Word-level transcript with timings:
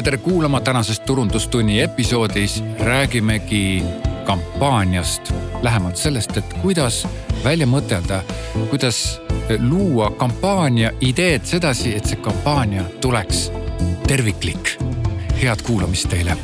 ja 0.00 0.04
tere 0.04 0.18
kuulama 0.18 0.60
tänases 0.60 1.00
Turundustunni 1.00 1.80
episoodis 1.80 2.64
räägimegi 2.78 3.82
kampaaniast. 4.24 5.32
lähemalt 5.62 5.96
sellest, 5.96 6.36
et 6.36 6.54
kuidas 6.62 7.08
välja 7.44 7.66
mõtelda, 7.66 8.22
kuidas 8.70 9.20
luua 9.58 10.10
kampaania 10.10 10.92
ideed 11.00 11.44
sedasi, 11.44 11.96
et 11.96 12.04
see 12.04 12.16
kampaania 12.16 12.84
tuleks 13.00 13.52
terviklik. 14.06 14.78
head 15.42 15.62
kuulamist 15.62 16.08
teile 16.08 16.36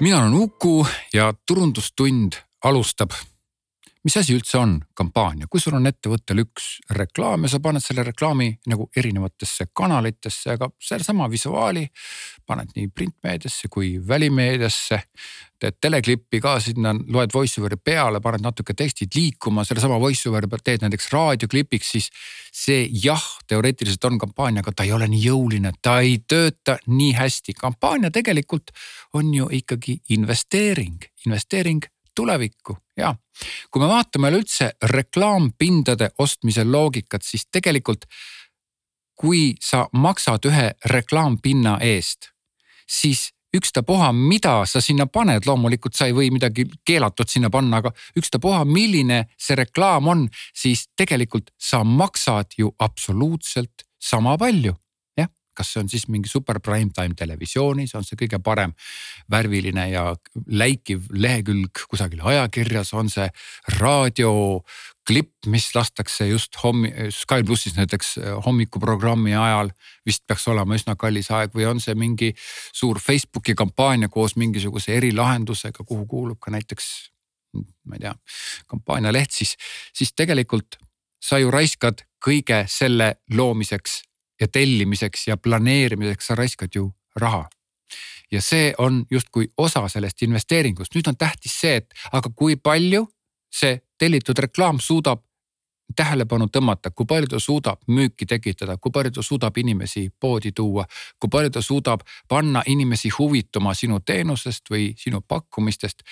mina 0.00 0.18
olen 0.18 0.34
Uku 0.34 0.86
ja 1.14 1.34
turundustund 1.46 2.47
alustab. 2.64 3.10
mis 4.04 4.16
asi 4.16 4.32
üldse 4.32 4.56
on 4.56 4.76
kampaania, 4.96 5.48
kui 5.50 5.60
sul 5.60 5.74
on 5.74 5.86
ettevõttel 5.90 6.38
üks 6.40 6.68
reklaam 6.96 7.42
ja 7.44 7.50
sa 7.50 7.58
paned 7.60 7.82
selle 7.82 8.04
reklaami 8.06 8.46
nagu 8.70 8.86
erinevatesse 8.96 9.66
kanalitesse, 9.76 10.54
aga 10.54 10.70
sedasama 10.80 11.26
visuaali 11.28 11.82
paned 12.46 12.70
nii 12.76 12.88
printmeediasse 12.94 13.68
kui 13.68 13.98
välimeediasse. 14.08 15.02
teed 15.58 15.74
teleklippi 15.82 16.38
ka 16.40 16.52
sinna, 16.62 16.92
loed 16.94 17.32
voice 17.34 17.58
over'i 17.58 17.76
peale, 17.84 18.20
paned 18.22 18.44
natuke 18.46 18.76
tekstid 18.78 19.10
liikuma, 19.16 19.64
sellesama 19.66 19.98
voice 19.98 20.28
over'i 20.30 20.46
pealt 20.46 20.64
teed 20.64 20.86
näiteks 20.86 21.10
raadioklipiks, 21.12 21.90
siis 21.96 22.06
see 22.54 22.86
jah, 23.02 23.24
teoreetiliselt 23.50 24.04
on 24.06 24.20
kampaania, 24.22 24.62
aga 24.62 24.72
ta 24.72 24.86
ei 24.86 24.94
ole 24.94 25.10
nii 25.10 25.24
jõuline, 25.26 25.74
ta 25.82 25.98
ei 26.06 26.20
tööta 26.22 26.78
nii 26.86 27.12
hästi. 27.18 27.58
kampaania 27.58 28.14
tegelikult 28.14 28.70
on 29.18 29.34
ju 29.34 29.50
ikkagi 29.58 29.98
investeering, 30.14 31.10
investeering 31.26 31.90
tulevikku 32.18 32.74
ja 32.98 33.14
kui 33.70 33.82
me 33.82 33.88
vaatame 33.90 34.32
üleüldse 34.32 34.72
reklaampindade 34.90 36.10
ostmise 36.18 36.64
loogikat, 36.66 37.22
siis 37.22 37.46
tegelikult 37.52 38.08
kui 39.18 39.54
sa 39.60 39.86
maksad 39.92 40.46
ühe 40.46 40.70
reklaampinna 40.92 41.78
eest, 41.82 42.30
siis 42.86 43.28
ükstapuha, 43.54 44.12
mida 44.12 44.60
sa 44.66 44.80
sinna 44.84 45.06
paned, 45.06 45.46
loomulikult 45.46 45.96
sa 45.96 46.06
ei 46.06 46.14
või 46.14 46.30
midagi 46.34 46.68
keelatud 46.86 47.30
sinna 47.30 47.50
panna, 47.50 47.80
aga 47.80 47.92
ükstapuha, 48.18 48.64
milline 48.68 49.24
see 49.40 49.56
reklaam 49.58 50.10
on, 50.12 50.26
siis 50.54 50.86
tegelikult 50.96 51.50
sa 51.58 51.82
maksad 51.84 52.58
ju 52.58 52.74
absoluutselt 52.78 53.88
sama 53.98 54.36
palju 54.38 54.76
kas 55.58 55.72
see 55.74 55.82
on 55.82 55.90
siis 55.90 56.06
mingi 56.12 56.30
super 56.30 56.60
prime 56.64 56.92
time 56.94 57.16
televisioonis, 57.18 57.94
on 57.98 58.06
see 58.06 58.18
kõige 58.20 58.38
parem 58.44 58.74
värviline 59.30 59.88
ja 59.90 60.04
läikiv 60.46 61.10
lehekülg 61.12 61.82
kusagil 61.90 62.22
ajakirjas, 62.32 62.94
on 62.98 63.10
see 63.12 63.26
raadioklipp, 63.78 65.50
mis 65.50 65.68
lastakse 65.74 66.28
just 66.30 66.60
hommi-, 66.62 66.94
Sky 67.14 67.44
plussis 67.46 67.76
näiteks 67.78 68.14
eh, 68.22 68.32
hommikuprogrammi 68.46 69.34
ajal. 69.36 69.74
vist 70.06 70.24
peaks 70.26 70.46
olema 70.48 70.78
üsna 70.78 70.94
kallis 70.96 71.30
aeg 71.34 71.52
või 71.52 71.66
on 71.68 71.82
see 71.84 71.94
mingi 71.98 72.32
suur 72.72 73.00
Facebooki 73.02 73.54
kampaania 73.58 74.08
koos 74.08 74.36
mingisuguse 74.40 74.94
erilahendusega, 74.96 75.84
kuhu 75.84 76.06
kuulub 76.06 76.40
ka 76.40 76.54
näiteks 76.54 76.88
ma 77.88 77.96
ei 77.96 78.04
tea, 78.04 78.14
kampaanialeht, 78.68 79.32
siis, 79.32 79.56
siis 79.96 80.12
tegelikult 80.16 80.78
sa 81.22 81.40
ju 81.40 81.50
raiskad 81.50 82.04
kõige 82.24 82.64
selle 82.70 83.14
loomiseks 83.34 84.02
ja 84.40 84.48
tellimiseks 84.48 85.28
ja 85.28 85.36
planeerimiseks 85.36 86.26
sa 86.26 86.34
raiskad 86.34 86.74
ju 86.74 86.92
raha. 87.16 87.48
ja 88.30 88.42
see 88.42 88.74
on 88.78 89.06
justkui 89.10 89.48
osa 89.56 89.88
sellest 89.88 90.22
investeeringust, 90.22 90.94
nüüd 90.94 91.08
on 91.08 91.16
tähtis 91.16 91.60
see, 91.60 91.76
et 91.76 91.94
aga 92.12 92.28
kui 92.36 92.56
palju 92.56 93.06
see 93.50 93.78
tellitud 93.98 94.38
reklaam 94.38 94.80
suudab 94.80 95.22
tähelepanu 95.96 96.48
tõmmata, 96.52 96.90
kui 96.90 97.06
palju 97.08 97.30
ta 97.32 97.40
suudab 97.40 97.80
müüki 97.88 98.26
tekitada, 98.28 98.76
kui 98.76 98.92
palju 98.92 99.14
ta 99.16 99.22
suudab 99.22 99.56
inimesi 99.56 100.08
poodi 100.20 100.52
tuua, 100.52 100.84
kui 101.20 101.30
palju 101.32 101.50
ta 101.50 101.62
suudab 101.62 102.04
panna 102.28 102.62
inimesi 102.66 103.08
huvituma 103.18 103.74
sinu 103.74 104.00
teenusest 104.00 104.70
või 104.70 104.92
sinu 104.98 105.20
pakkumistest. 105.20 106.02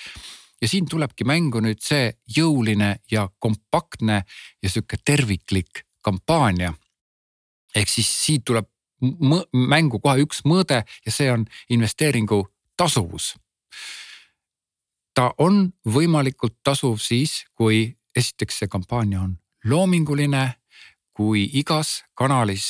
ja 0.61 0.67
siin 0.67 0.89
tulebki 0.89 1.23
mängu 1.23 1.61
nüüd 1.61 1.81
see 1.81 2.13
jõuline 2.37 2.95
ja 3.11 3.29
kompaktne 3.39 4.23
ja 4.63 4.69
sihuke 4.69 4.97
terviklik 5.05 5.85
kampaania 6.01 6.73
ehk 7.75 7.89
siis 7.89 8.09
siit 8.25 8.45
tuleb 8.45 8.67
mängu 9.53 9.99
kohe 9.99 10.23
üks 10.25 10.43
mõõde 10.45 10.81
ja 11.05 11.11
see 11.11 11.31
on 11.31 11.45
investeeringu 11.69 12.47
tasuvus. 12.77 13.35
ta 15.13 15.33
on 15.37 15.73
võimalikult 15.85 16.59
tasuv 16.63 16.99
siis, 17.01 17.45
kui 17.55 17.97
esiteks 18.15 18.59
see 18.59 18.67
kampaania 18.67 19.21
on 19.21 19.37
loominguline, 19.65 20.53
kui 21.13 21.49
igas 21.53 22.03
kanalis 22.13 22.67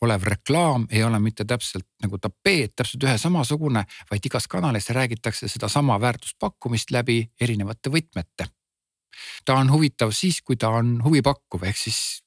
olev 0.00 0.22
reklaam 0.24 0.86
ei 0.90 1.02
ole 1.04 1.18
mitte 1.20 1.44
täpselt 1.44 1.86
nagu 2.02 2.18
tapeet, 2.18 2.72
täpselt 2.76 3.04
ühe 3.04 3.18
samasugune, 3.20 3.84
vaid 4.10 4.26
igas 4.26 4.48
kanalis 4.48 4.88
räägitakse 4.96 5.48
sedasama 5.48 6.00
väärtuspakkumist 6.00 6.90
läbi 6.90 7.20
erinevate 7.40 7.92
võtmete. 7.92 8.48
ta 9.44 9.54
on 9.54 9.72
huvitav 9.72 10.12
siis, 10.16 10.40
kui 10.42 10.56
ta 10.56 10.68
on 10.68 11.02
huvipakkuv, 11.04 11.64
ehk 11.64 11.76
siis 11.76 12.22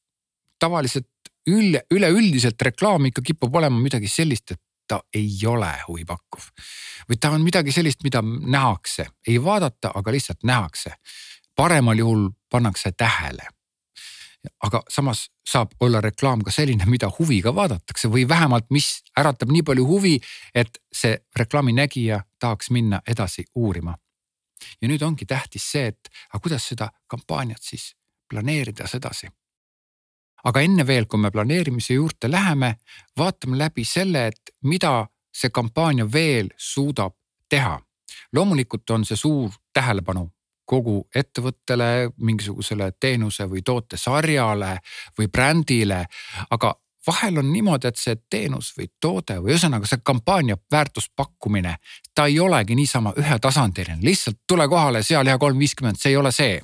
tavaliselt 0.60 1.08
üle, 1.48 1.84
üleüldiselt 1.92 2.62
reklaam 2.62 3.06
ikka 3.06 3.22
kipub 3.22 3.56
olema 3.56 3.80
midagi 3.80 4.08
sellist, 4.08 4.52
et 4.52 4.62
ta 4.88 5.02
ei 5.14 5.38
ole 5.48 5.72
huvipakkuv. 5.88 6.44
või 7.10 7.18
ta 7.20 7.32
on 7.32 7.42
midagi 7.44 7.72
sellist, 7.72 8.04
mida 8.04 8.22
nähakse, 8.22 9.06
ei 9.28 9.44
vaadata, 9.44 9.92
aga 9.96 10.12
lihtsalt 10.12 10.44
nähakse. 10.44 10.94
paremal 11.56 11.98
juhul 11.98 12.30
pannakse 12.50 12.92
tähele. 12.92 13.48
aga 14.64 14.84
samas 14.90 15.30
saab 15.50 15.72
olla 15.80 16.02
reklaam 16.02 16.44
ka 16.44 16.52
selline, 16.52 16.86
mida 16.86 17.10
huviga 17.20 17.56
vaadatakse 17.56 18.08
või 18.08 18.28
vähemalt, 18.28 18.66
mis 18.70 19.04
äratab 19.20 19.52
nii 19.52 19.64
palju 19.64 19.86
huvi, 19.86 20.20
et 20.56 20.80
see 20.94 21.18
reklaami 21.36 21.74
nägija 21.74 22.24
tahaks 22.40 22.70
minna 22.70 23.02
edasi 23.08 23.46
uurima. 23.56 23.98
ja 24.82 24.88
nüüd 24.88 25.02
ongi 25.02 25.26
tähtis 25.26 25.72
see, 25.72 25.88
et 25.88 26.10
aga 26.30 26.40
kuidas 26.40 26.68
seda 26.68 26.92
kampaaniat 27.08 27.62
siis 27.62 27.96
planeerida 28.30 28.88
sedasi 28.88 29.28
aga 30.44 30.62
enne 30.62 30.88
veel, 30.88 31.06
kui 31.06 31.20
me 31.20 31.32
planeerimise 31.32 31.94
juurde 31.94 32.32
läheme, 32.32 32.76
vaatame 33.18 33.58
läbi 33.58 33.86
selle, 33.86 34.28
et 34.28 34.56
mida 34.64 35.08
see 35.34 35.50
kampaania 35.50 36.06
veel 36.12 36.50
suudab 36.58 37.16
teha. 37.50 37.80
loomulikult 38.34 38.90
on 38.90 39.06
see 39.06 39.18
suur 39.18 39.52
tähelepanu 39.74 40.32
kogu 40.66 41.08
ettevõttele, 41.16 42.10
mingisugusele 42.18 42.92
teenuse 43.00 43.46
või 43.50 43.62
tootesarjale 43.66 44.78
või 45.18 45.28
brändile, 45.28 46.06
aga 46.50 46.74
vahel 47.08 47.38
on 47.38 47.52
niimoodi, 47.54 47.88
et 47.88 48.00
see 48.00 48.16
teenus 48.30 48.72
või 48.78 48.88
toode 49.02 49.38
või 49.44 49.54
ühesõnaga 49.54 49.90
see 49.90 50.02
kampaania 50.04 50.58
väärtuspakkumine, 50.72 51.76
ta 52.16 52.26
ei 52.26 52.40
olegi 52.40 52.76
niisama 52.76 53.14
ühetasandiline, 53.20 54.00
lihtsalt 54.02 54.40
tule 54.48 54.68
kohale, 54.68 55.04
sealiha 55.04 55.38
kolm 55.38 55.60
viiskümmend, 55.60 56.00
see 56.00 56.14
ei 56.14 56.18
ole 56.18 56.32
see 56.32 56.62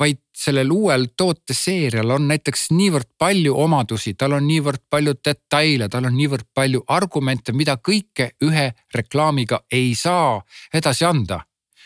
vaid 0.00 0.20
sellel 0.36 0.70
uuel 0.70 1.06
tooteseerial 1.16 2.10
on 2.16 2.28
näiteks 2.28 2.68
niivõrd 2.74 3.10
palju 3.18 3.54
omadusi, 3.64 4.14
tal 4.18 4.36
on 4.38 4.46
niivõrd 4.48 4.82
palju 4.90 5.16
detaile, 5.24 5.88
tal 5.88 6.08
on 6.08 6.16
niivõrd 6.16 6.46
palju 6.54 6.84
argumente, 6.88 7.52
mida 7.52 7.76
kõike 7.76 8.34
ühe 8.44 8.70
reklaamiga 8.94 9.64
ei 9.72 9.94
saa 9.98 10.40
edasi 10.74 11.04
anda. 11.08 11.44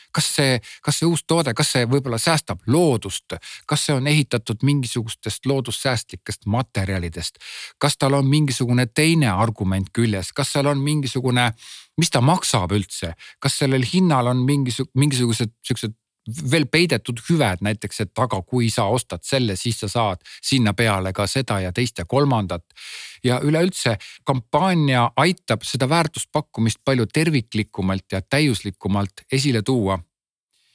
Kas 0.09 0.25
see, 0.39 0.55
kas 0.83 0.99
see 0.99 1.07
uus 1.07 1.21
toode, 1.29 1.53
kas 1.55 1.75
see 1.75 1.85
võib-olla 1.87 2.17
säästab 2.19 2.63
loodust, 2.73 3.35
kas 3.69 3.83
see 3.85 3.95
on 3.95 4.07
ehitatud 4.09 4.65
mingisugustest 4.65 5.47
loodussäästlikest 5.47 6.49
materjalidest, 6.49 7.37
kas 7.79 7.99
tal 8.01 8.17
on 8.17 8.27
mingisugune 8.27 8.87
teine 8.89 9.29
argument 9.29 9.93
küljes, 9.93 10.33
kas 10.33 10.55
seal 10.57 10.67
on 10.73 10.81
mingisugune, 10.81 11.51
mis 12.01 12.11
ta 12.11 12.25
maksab 12.25 12.73
üldse, 12.73 13.13
kas 13.39 13.61
sellel 13.61 13.85
hinnal 13.85 14.33
on 14.33 14.41
mingisugused, 14.49 14.97
mingisugused 14.97 15.53
siuksed 15.69 15.93
veel 16.51 16.67
peidetud 16.71 17.21
hüved 17.29 17.63
näiteks, 17.65 18.01
et 18.05 18.21
aga 18.21 18.41
kui 18.43 18.71
sa 18.71 18.89
ostad 18.93 19.25
selle, 19.25 19.57
siis 19.57 19.81
sa 19.81 19.89
saad 19.89 20.25
sinna 20.43 20.75
peale 20.77 21.13
ka 21.17 21.27
seda 21.27 21.61
ja 21.65 21.73
teist 21.73 21.99
ja 21.99 22.05
kolmandat. 22.05 22.65
ja 23.25 23.41
üleüldse 23.43 23.97
kampaania 24.25 25.11
aitab 25.17 25.65
seda 25.67 25.89
väärtuspakkumist 25.89 26.79
palju 26.85 27.07
terviklikumalt 27.07 28.13
ja 28.13 28.21
täiuslikumalt 28.23 29.25
esile 29.33 29.63
tuua 29.63 29.99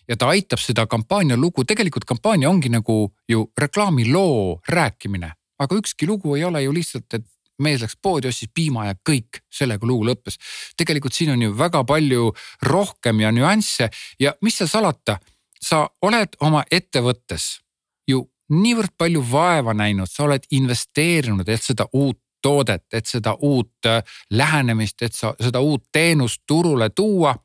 ja 0.08 0.18
ta 0.18 0.28
aitab 0.28 0.60
seda 0.60 0.86
kampaania 0.88 1.38
lugu, 1.38 1.64
tegelikult 1.64 2.06
kampaania 2.06 2.50
ongi 2.50 2.70
nagu 2.70 3.14
ju 3.30 3.52
reklaamiloo 3.58 4.60
rääkimine, 4.68 5.32
aga 5.60 5.76
ükski 5.76 6.08
lugu 6.08 6.36
ei 6.36 6.44
ole 6.44 6.64
ju 6.64 6.74
lihtsalt, 6.74 7.14
et 7.14 7.26
mees 7.62 7.82
läks 7.82 7.96
poodi, 8.02 8.28
ostis 8.28 8.52
piima 8.54 8.88
ja 8.88 8.96
kõik, 9.10 9.44
sellega 9.54 9.88
lugu 9.88 10.08
lõppes. 10.08 10.40
tegelikult 10.78 11.14
siin 11.14 11.32
on 11.36 11.42
ju 11.42 11.58
väga 11.58 11.84
palju 11.84 12.34
rohkem 12.62 13.20
ja 13.22 13.32
nüansse 13.32 13.90
ja 14.20 14.34
mis 14.42 14.58
seal 14.58 14.68
salata 14.68 15.20
sa 15.64 15.88
oled 16.02 16.36
oma 16.44 16.64
ettevõttes 16.72 17.60
ju 18.08 18.26
niivõrd 18.54 18.94
palju 18.98 19.24
vaeva 19.32 19.74
näinud, 19.74 20.10
sa 20.12 20.26
oled 20.28 20.46
investeerinud, 20.52 21.48
et 21.50 21.64
seda 21.64 21.88
uut 21.94 22.20
toodet, 22.44 22.84
et 22.92 23.08
seda 23.08 23.38
uut 23.40 23.88
äh, 23.88 24.04
lähenemist, 24.32 25.02
et 25.02 25.16
sa 25.16 25.32
seda 25.40 25.62
uut 25.64 25.86
teenust 25.92 26.44
turule 26.48 26.90
tuua. 26.90 27.38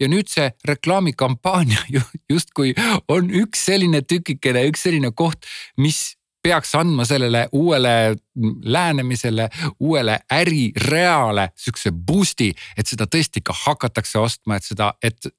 ja 0.00 0.08
nüüd 0.08 0.28
see 0.28 0.50
reklaamikampaania 0.68 2.02
justkui 2.32 2.74
on 3.08 3.30
üks 3.30 3.64
selline 3.64 4.02
tükikene, 4.02 4.66
üks 4.68 4.82
selline 4.84 5.12
koht, 5.16 5.46
mis 5.76 6.16
peaks 6.44 6.74
andma 6.76 7.06
sellele 7.08 7.46
uuele 7.56 8.16
lähenemisele, 8.64 9.48
uuele 9.80 10.18
ärireale 10.32 11.48
sihukese 11.56 11.92
boost'i, 12.06 12.50
et 12.76 12.90
seda 12.90 13.08
tõesti 13.08 13.40
ka 13.44 13.56
hakatakse 13.64 14.20
ostma, 14.20 14.58
et 14.58 14.68
seda, 14.68 14.92
et 15.02 15.30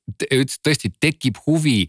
tõesti 0.66 0.94
tekib 1.00 1.42
huvi 1.46 1.84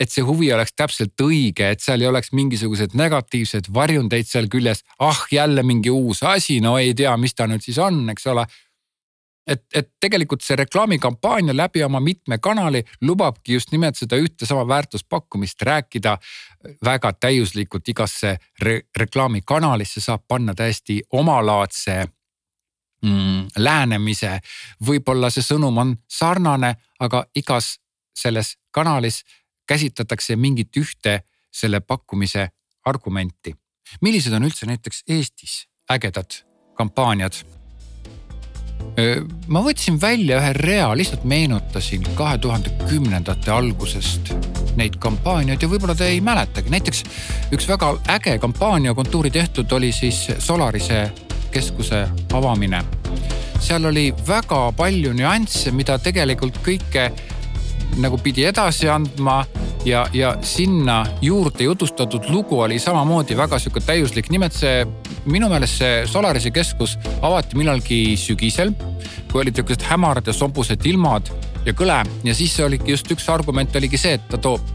et 0.00 0.10
see 0.10 0.24
huvi 0.26 0.48
oleks 0.52 0.74
täpselt 0.74 1.20
õige, 1.22 1.68
et 1.70 1.82
seal 1.82 2.02
ei 2.02 2.08
oleks 2.10 2.32
mingisuguseid 2.34 2.96
negatiivseid 2.98 3.68
varjundeid 3.74 4.26
seal 4.26 4.48
küljes. 4.50 4.82
ah, 4.98 5.20
jälle 5.30 5.62
mingi 5.62 5.90
uus 5.90 6.22
asi, 6.22 6.60
no 6.60 6.76
ei 6.78 6.94
tea, 6.94 7.14
mis 7.16 7.34
ta 7.34 7.46
nüüd 7.46 7.62
siis 7.62 7.78
on, 7.78 8.02
eks 8.10 8.26
ole 8.26 8.46
et, 9.46 9.64
et 9.74 9.90
tegelikult 10.00 10.42
see 10.42 10.56
reklaamikampaania 10.56 11.56
läbi 11.56 11.82
oma 11.84 12.00
mitme 12.00 12.38
kanali 12.38 12.84
lubabki 13.00 13.52
just 13.54 13.72
nimelt 13.72 13.96
seda 13.96 14.16
ühte 14.16 14.46
sama 14.46 14.66
väärtuspakkumist 14.68 15.62
rääkida 15.62 16.18
väga 16.84 17.12
täiuslikult 17.12 17.88
igasse 17.88 18.36
re 18.62 18.80
reklaamikanalisse 18.96 20.00
saab 20.00 20.24
panna 20.28 20.54
täiesti 20.54 21.02
omalaadse 21.12 22.04
mm, 23.04 23.46
lähenemise. 23.56 24.38
võib-olla 24.86 25.30
see 25.30 25.44
sõnum 25.44 25.78
on 25.78 25.96
sarnane, 26.08 26.74
aga 27.00 27.24
igas 27.36 27.78
selles 28.14 28.56
kanalis 28.70 29.24
käsitletakse 29.66 30.36
mingit 30.36 30.76
ühte 30.76 31.20
selle 31.52 31.80
pakkumise 31.80 32.48
argumenti. 32.84 33.54
millised 34.00 34.32
on 34.32 34.44
üldse 34.44 34.66
näiteks 34.66 35.04
Eestis 35.08 35.66
ägedad 35.90 36.44
kampaaniad? 36.74 37.63
Ma 39.50 39.60
võtsin 39.64 39.96
välja 40.00 40.38
ühe 40.38 40.52
rea, 40.54 40.90
lihtsalt 40.96 41.24
meenutasin 41.26 42.04
kahe 42.14 42.38
tuhande 42.38 42.70
kümnendate 42.86 43.50
algusest 43.50 44.30
neid 44.78 44.98
kampaaniaid 45.02 45.62
ja 45.62 45.68
võib-olla 45.70 45.96
te 45.98 46.06
ei 46.12 46.20
mäletagi, 46.24 46.70
näiteks 46.70 47.02
üks 47.54 47.68
väga 47.70 47.94
äge 48.14 48.36
kampaania 48.42 48.94
kontuuri 48.94 49.30
tehtud 49.34 49.72
oli 49.72 49.92
siis 49.92 50.26
Solarise 50.38 51.08
keskuse 51.54 52.06
avamine. 52.32 52.84
seal 53.60 53.84
oli 53.84 54.12
väga 54.28 54.72
palju 54.76 55.12
nüansse, 55.14 55.70
mida 55.72 55.98
tegelikult 55.98 56.58
kõike 56.62 57.10
nagu 58.02 58.18
pidi 58.18 58.44
edasi 58.44 58.88
andma 58.90 59.44
ja, 59.84 60.06
ja 60.12 60.34
sinna 60.42 61.04
juurde 61.22 61.64
jutustatud 61.64 62.26
lugu 62.28 62.60
oli 62.60 62.78
samamoodi 62.78 63.36
väga 63.36 63.58
sihuke 63.58 63.80
täiuslik. 63.80 64.30
nimelt 64.30 64.52
see, 64.52 64.86
minu 65.30 65.48
meelest 65.52 65.80
see 65.80 66.04
Solarise 66.10 66.52
keskus 66.54 66.96
avati 67.24 67.58
millalgi 67.58 68.00
sügisel, 68.20 68.74
kui 69.30 69.42
olid 69.42 69.54
niisugused 69.54 69.88
hämarad 69.88 70.26
ja 70.28 70.36
sobused 70.36 70.86
ilmad 70.88 71.30
ja 71.64 71.74
kõle 71.76 72.00
ja 72.24 72.34
siis 72.36 72.56
oligi 72.64 72.94
just 72.94 73.10
üks 73.12 73.28
argument 73.32 73.76
oligi 73.76 74.00
see, 74.00 74.18
et 74.18 74.26
ta 74.30 74.40
toob 74.40 74.72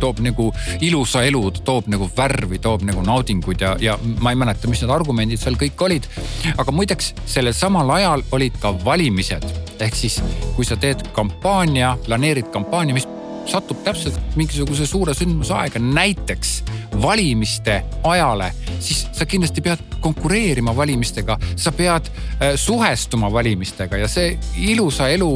toob 0.00 0.20
nagu 0.20 0.50
ilusa 0.84 1.22
elu, 1.24 1.40
toob 1.64 1.86
nagu 1.88 2.08
värvi, 2.16 2.58
toob 2.62 2.84
nagu 2.84 3.00
naudinguid 3.06 3.62
ja, 3.64 3.70
ja 3.80 3.96
ma 4.20 4.32
ei 4.34 4.36
mäleta, 4.36 4.68
mis 4.68 4.82
need 4.84 4.92
argumendid 4.92 5.40
seal 5.40 5.56
kõik 5.60 5.84
olid. 5.88 6.08
aga 6.52 6.74
muideks 6.74 7.14
sellel 7.24 7.56
samal 7.56 7.90
ajal 7.96 8.24
olid 8.36 8.58
ka 8.60 8.74
valimised 8.84 9.46
ehk 9.80 9.96
siis, 9.96 10.20
kui 10.56 10.68
sa 10.68 10.76
teed 10.80 11.02
kampaania, 11.16 11.94
planeerid 12.06 12.50
kampaania, 12.52 12.96
mis 12.96 13.08
satub 13.46 13.82
täpselt 13.86 14.18
mingisuguse 14.36 14.86
suure 14.86 15.14
sündmuse 15.14 15.54
aega, 15.54 15.80
näiteks 15.82 16.56
valimiste 17.02 17.80
ajale, 18.04 18.50
siis 18.80 19.06
sa 19.12 19.26
kindlasti 19.28 19.62
pead 19.64 19.82
konkureerima 20.00 20.74
valimistega, 20.76 21.38
sa 21.56 21.72
pead 21.72 22.10
äh, 22.10 22.54
suhestuma 22.60 23.32
valimistega 23.32 24.00
ja 24.02 24.08
see 24.10 24.36
ilusa 24.68 25.08
elu 25.14 25.30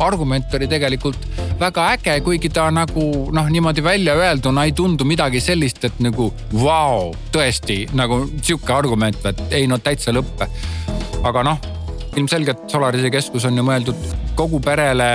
argument 0.00 0.54
oli 0.54 0.66
tegelikult 0.68 1.26
väga 1.60 1.84
äge, 1.92 2.14
kuigi 2.24 2.48
ta 2.52 2.70
nagu 2.74 3.04
noh, 3.34 3.50
niimoodi 3.52 3.84
välja 3.84 4.14
öelduna 4.18 4.64
ei 4.64 4.72
tundu 4.72 5.04
midagi 5.04 5.40
sellist, 5.40 5.84
et 5.84 6.00
nagu 6.02 6.30
vau 6.52 6.64
wow,, 6.64 7.12
tõesti 7.34 7.84
nagu 7.96 8.22
sihuke 8.40 8.72
argument, 8.74 9.20
et 9.28 9.42
ei 9.60 9.68
no 9.70 9.78
täitsa 9.78 10.14
lõppe. 10.14 10.48
aga 11.22 11.44
noh, 11.46 11.60
ilmselgelt 12.16 12.66
Solarise 12.70 13.10
keskus 13.12 13.44
on 13.48 13.56
ju 13.56 13.64
mõeldud 13.66 14.08
kogu 14.36 14.60
perele 14.64 15.08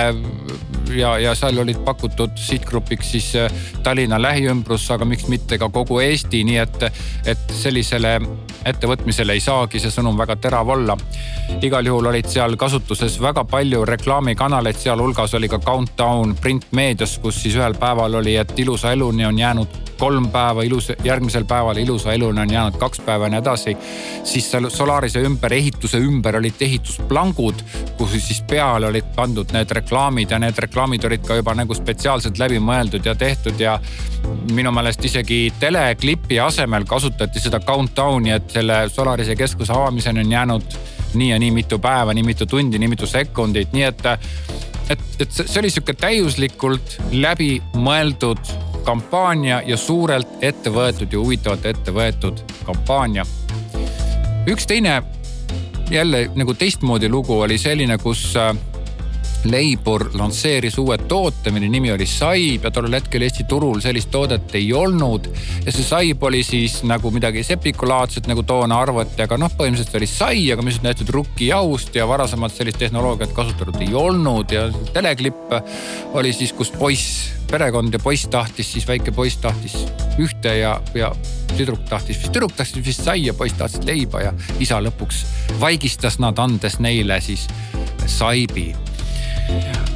ja, 0.96 1.18
ja 1.18 1.34
seal 1.34 1.58
olid 1.58 1.80
pakutud 1.84 2.36
sihtgrupiks 2.36 3.10
siis 3.10 3.32
äh, 3.36 3.52
Tallinna 3.82 4.22
lähiümbrus, 4.22 4.90
aga 4.90 5.04
miks 5.04 5.28
mitte 5.28 5.58
ka 5.58 5.68
kogu 5.68 6.00
Eesti, 6.00 6.44
nii 6.44 6.58
et, 6.62 6.86
et 7.26 7.54
sellisele 7.54 8.18
ettevõtmisele 8.68 9.36
ei 9.36 9.40
saagi 9.40 9.80
see 9.80 9.92
sõnum 9.92 10.18
väga 10.18 10.36
terav 10.36 10.68
olla. 10.68 10.96
igal 11.62 11.86
juhul 11.86 12.06
olid 12.10 12.26
seal 12.28 12.56
kasutuses 12.56 13.20
väga 13.20 13.44
palju 13.44 13.84
reklaamikanaleid, 13.84 14.76
sealhulgas 14.76 15.34
oli 15.34 15.48
ka 15.48 15.58
Countdown 15.58 16.36
printmeedias, 16.40 17.18
kus 17.18 17.42
siis 17.42 17.56
ühel 17.56 17.74
päeval 17.74 18.14
oli, 18.20 18.36
et 18.36 18.58
ilusa 18.58 18.92
eluni 18.92 19.26
on 19.26 19.38
jäänud 19.38 19.87
kolm 19.98 20.28
päeva 20.32 20.62
ilus, 20.62 20.92
järgmisel 21.04 21.44
päeval 21.48 21.76
ilusa 21.76 22.12
eluni 22.12 22.40
on 22.40 22.52
jäänud 22.52 22.78
kaks 22.78 23.00
päeva 23.06 23.26
ja 23.26 23.30
nii 23.30 23.38
edasi. 23.38 23.76
siis 24.24 24.50
seal 24.50 24.70
Solarise 24.70 25.20
ümber, 25.20 25.52
ehituse 25.52 25.98
ümber 25.98 26.36
olid 26.36 26.60
ehitusplangud, 26.60 27.62
kuhu 27.96 28.20
siis 28.20 28.42
peale 28.50 28.86
olid 28.86 29.10
pandud 29.16 29.52
need 29.52 29.70
reklaamid 29.70 30.30
ja 30.30 30.38
need 30.38 30.58
reklaamid 30.58 31.04
olid 31.04 31.26
ka 31.26 31.36
juba 31.36 31.54
nagu 31.54 31.74
spetsiaalselt 31.74 32.38
läbi 32.38 32.60
mõeldud 32.62 33.06
ja 33.06 33.14
tehtud 33.14 33.60
ja 33.60 33.78
minu 34.52 34.72
meelest 34.72 35.04
isegi 35.04 35.52
teleklipi 35.60 36.40
asemel 36.40 36.84
kasutati 36.84 37.40
seda 37.40 37.60
countdown'i, 37.60 38.30
et 38.36 38.50
selle 38.50 38.84
Solarise 38.88 39.36
keskuse 39.36 39.72
avamiseni 39.72 40.20
on 40.20 40.32
jäänud 40.32 40.78
nii 41.14 41.30
ja 41.30 41.38
nii 41.38 41.50
mitu 41.50 41.78
päeva, 41.78 42.14
nii 42.14 42.22
mitu 42.22 42.46
tundi, 42.46 42.78
nii 42.78 42.88
mitu 42.88 43.06
sekundit, 43.06 43.72
nii 43.72 43.82
et 43.82 44.06
et, 44.90 45.00
et 45.20 45.32
see 45.32 45.60
oli 45.60 45.70
sihuke 45.72 45.94
täiuslikult 45.98 46.96
läbimõeldud 47.12 48.67
kampaania 48.84 49.62
ja 49.66 49.76
suurelt 49.76 50.28
ette 50.40 50.70
võetud 50.70 51.12
ja 51.12 51.18
huvitavalt 51.18 51.66
ette 51.66 51.94
võetud 51.94 52.42
kampaania. 52.66 53.26
üks 54.48 54.66
teine 54.66 55.02
jälle 55.90 56.30
nagu 56.34 56.54
teistmoodi 56.54 57.08
lugu 57.08 57.40
oli 57.40 57.58
selline, 57.58 57.98
kus 57.98 58.36
äh, 58.36 58.54
Leibur 59.44 60.08
lansseeris 60.18 60.78
uue 60.82 60.96
toote, 60.98 61.52
mille 61.54 61.68
nimi 61.70 61.92
oli 61.92 62.06
Saib 62.10 62.64
ja 62.66 62.72
tollel 62.74 62.96
hetkel 62.98 63.22
Eesti 63.22 63.44
turul 63.48 63.78
sellist 63.80 64.10
toodet 64.10 64.54
ei 64.58 64.72
olnud. 64.74 65.28
ja 65.64 65.72
see 65.72 65.84
Saib 65.86 66.22
oli 66.26 66.42
siis 66.42 66.80
nagu 66.82 67.10
midagi 67.14 67.44
sepikulaadset, 67.46 68.26
nagu 68.26 68.42
toona 68.42 68.80
arvati, 68.82 69.22
aga 69.22 69.38
noh, 69.38 69.52
põhimõtteliselt 69.54 69.94
oli 70.00 70.08
sai, 70.10 70.42
aga 70.52 70.64
mis 70.66 70.80
on 70.80 70.88
tehtud 70.88 71.12
rukkijahust 71.14 71.94
ja 71.94 72.08
varasemalt 72.10 72.56
sellist 72.56 72.80
tehnoloogiat 72.82 73.32
kasutatud 73.36 73.78
ei 73.84 73.94
olnud 73.94 74.50
ja 74.52 74.66
teleklipp 74.92 75.54
oli 76.18 76.34
siis, 76.34 76.52
kus 76.58 76.74
poiss, 76.74 77.30
perekond 77.50 77.94
ja 77.94 78.02
poiss 78.02 78.26
tahtis, 78.32 78.72
siis 78.74 78.88
väike 78.90 79.14
poiss 79.14 79.38
tahtis 79.44 79.78
ühte 80.18 80.56
ja, 80.58 80.74
ja 80.98 81.12
tüdruk 81.54 81.86
tahtis 81.88 82.18
vist, 82.18 82.32
tüdruk 82.34 82.58
tahtis 82.58 82.82
vist 82.84 83.06
saia, 83.06 83.36
poiss 83.38 83.54
tahtis 83.60 83.86
leiba 83.86 84.26
ja 84.26 84.34
isa 84.58 84.82
lõpuks 84.82 85.22
vaigistas 85.62 86.18
nad, 86.18 86.42
andes 86.42 86.80
neile 86.82 87.22
siis 87.22 87.46
saibi 88.08 88.72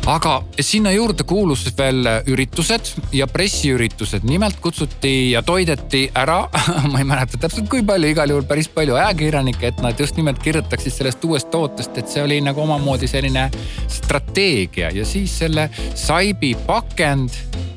aga 0.06 0.42
sinna 0.60 0.90
juurde 0.90 1.22
kuulus 1.28 1.62
veel 1.78 2.06
üritused 2.30 2.88
ja 3.14 3.26
pressiüritused, 3.30 4.24
nimelt 4.26 4.58
kutsuti 4.62 5.30
ja 5.30 5.42
toideti 5.46 6.04
ära 6.18 6.40
ma 6.90 6.98
ei 6.98 7.06
mäleta 7.06 7.38
täpselt, 7.38 7.68
kui 7.70 7.84
palju, 7.86 8.10
igal 8.10 8.32
juhul 8.32 8.46
päris 8.48 8.68
palju 8.72 8.96
ajakirjanikke, 8.98 9.70
et 9.70 9.82
nad 9.84 9.98
just 9.98 10.18
nimelt 10.18 10.42
kirjutaksid 10.42 10.94
sellest 10.96 11.24
uuest 11.24 11.50
tootest, 11.52 11.98
et 11.98 12.10
see 12.10 12.24
oli 12.24 12.40
nagu 12.42 12.64
omamoodi 12.64 13.08
selline 13.10 13.48
strateegia. 13.90 14.90
Ja 14.94 15.06
siis 15.06 15.34
selle 15.38 15.68
Saibi 15.94 16.54
pakend 16.66 17.30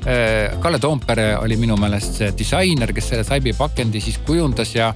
äh, 0.06 0.58
Kalle 0.60 0.78
Toompere 0.82 1.36
oli 1.38 1.58
minu 1.60 1.76
meelest 1.80 2.20
see 2.20 2.32
disainer, 2.38 2.92
kes 2.96 3.12
selle 3.12 3.26
Saibi 3.26 3.54
pakendi 3.56 4.02
siis 4.02 4.18
kujundas 4.26 4.74
ja 4.74 4.92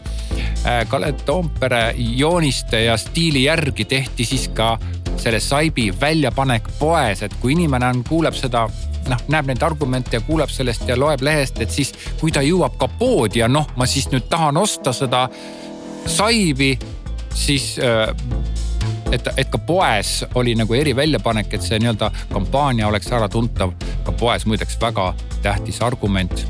äh, 0.67 0.83
Kalle 0.91 1.13
Toompere 1.25 1.93
jooniste 1.97 2.85
ja 2.89 2.99
stiili 2.99 3.45
järgi 3.47 3.85
tehti 3.85 4.27
siis 4.27 4.49
ka 4.55 4.75
selle 5.17 5.41
saibi 5.41 5.91
väljapanek 6.01 6.69
poes, 6.79 7.23
et 7.23 7.35
kui 7.41 7.53
inimene 7.57 7.91
on, 7.91 8.05
kuuleb 8.09 8.37
seda 8.39 8.67
noh, 9.09 9.25
näeb 9.33 9.51
neid 9.51 9.63
argumente 9.65 10.17
ja 10.17 10.23
kuuleb 10.25 10.53
sellest 10.53 10.89
ja 10.89 10.99
loeb 10.99 11.23
lehest, 11.25 11.61
et 11.61 11.73
siis 11.73 11.93
kui 12.21 12.33
ta 12.33 12.45
jõuab 12.45 12.79
ka 12.81 12.89
poodi 13.01 13.43
ja 13.43 13.49
noh, 13.49 13.69
ma 13.77 13.89
siis 13.89 14.09
nüüd 14.13 14.29
tahan 14.31 14.57
osta 14.61 14.93
seda 14.97 15.27
saibi, 16.07 16.73
siis 17.35 17.75
äh, 17.83 18.09
et, 19.13 19.29
et 19.37 19.51
ka 19.51 19.59
poes 19.59 20.21
oli 20.35 20.55
nagu 20.59 20.75
eriväljapanek, 20.75 21.55
et 21.55 21.67
see 21.67 21.81
nii-öelda 21.83 22.11
kampaania 22.33 22.89
oleks 22.89 23.13
äratuntav 23.13 23.75
ka 24.07 24.13
poes, 24.13 24.47
muideks 24.47 24.79
väga 24.81 25.13
tähtis 25.43 25.83
argument 25.83 26.45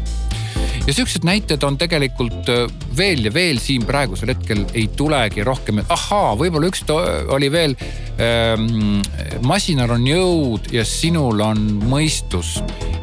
ja 0.91 0.95
siuksed 0.95 1.23
näited 1.23 1.63
on 1.63 1.77
tegelikult 1.79 2.49
äh, 2.51 2.65
veel 2.99 3.23
ja 3.29 3.31
veel 3.35 3.61
siin 3.63 3.85
praegusel 3.87 4.33
hetkel 4.33 4.65
ei 4.75 4.89
tulegi 4.99 5.45
rohkem, 5.47 5.79
et 5.79 5.93
ahaa, 5.95 6.33
võib-olla 6.41 6.67
üks 6.67 6.83
oli 7.31 7.51
veel 7.53 7.77
ähm,. 8.19 8.99
masinal 9.47 9.95
on 9.95 10.07
jõud 10.09 10.71
ja 10.75 10.83
sinul 10.89 11.45
on 11.45 11.63
mõistus 11.87 12.57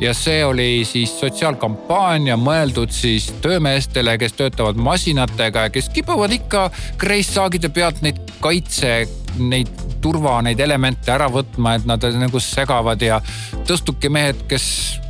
ja 0.03 0.11
see 0.17 0.43
oli 0.45 0.83
siis 0.89 1.13
sotsiaalkampaania 1.21 2.35
mõeldud 2.37 2.91
siis 2.91 3.29
töömeestele, 3.41 4.17
kes 4.19 4.35
töötavad 4.35 4.75
masinatega 4.75 5.67
ja 5.67 5.73
kes 5.73 5.87
kipuvad 5.95 6.35
ikka 6.35 6.67
kreissaagide 6.99 7.71
pealt 7.71 8.03
neid 8.03 8.19
kaitse 8.43 8.91
neid 9.39 9.69
turva, 10.01 10.37
neid 10.45 10.59
elemente 10.63 11.11
ära 11.13 11.27
võtma, 11.31 11.75
et 11.77 11.87
nad 11.89 12.03
nagu 12.19 12.41
segavad 12.43 13.01
ja 13.01 13.19
tõstukimehed, 13.67 14.45
kes 14.49 14.67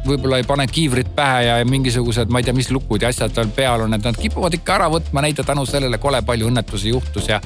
võib-olla 0.07 0.39
ei 0.39 0.47
pane 0.47 0.67
kiivrit 0.71 1.09
pähe 1.15 1.43
ja 1.47 1.57
mingisugused, 1.67 2.31
ma 2.31 2.41
ei 2.41 2.47
tea, 2.47 2.55
mis 2.57 2.71
lukud 2.71 3.03
ja 3.03 3.11
asjad 3.11 3.35
tal 3.35 3.51
peal 3.55 3.85
on, 3.85 3.97
et 3.97 4.07
nad 4.07 4.17
kipuvad 4.17 4.55
ikka 4.57 4.77
ära 4.77 4.87
võtma 4.91 5.23
neid 5.25 5.39
ja 5.39 5.45
tänu 5.47 5.65
sellele 5.67 5.99
kole 6.01 6.21
palju 6.25 6.49
õnnetusi 6.51 6.93
juhtus 6.93 7.29
ja 7.31 7.41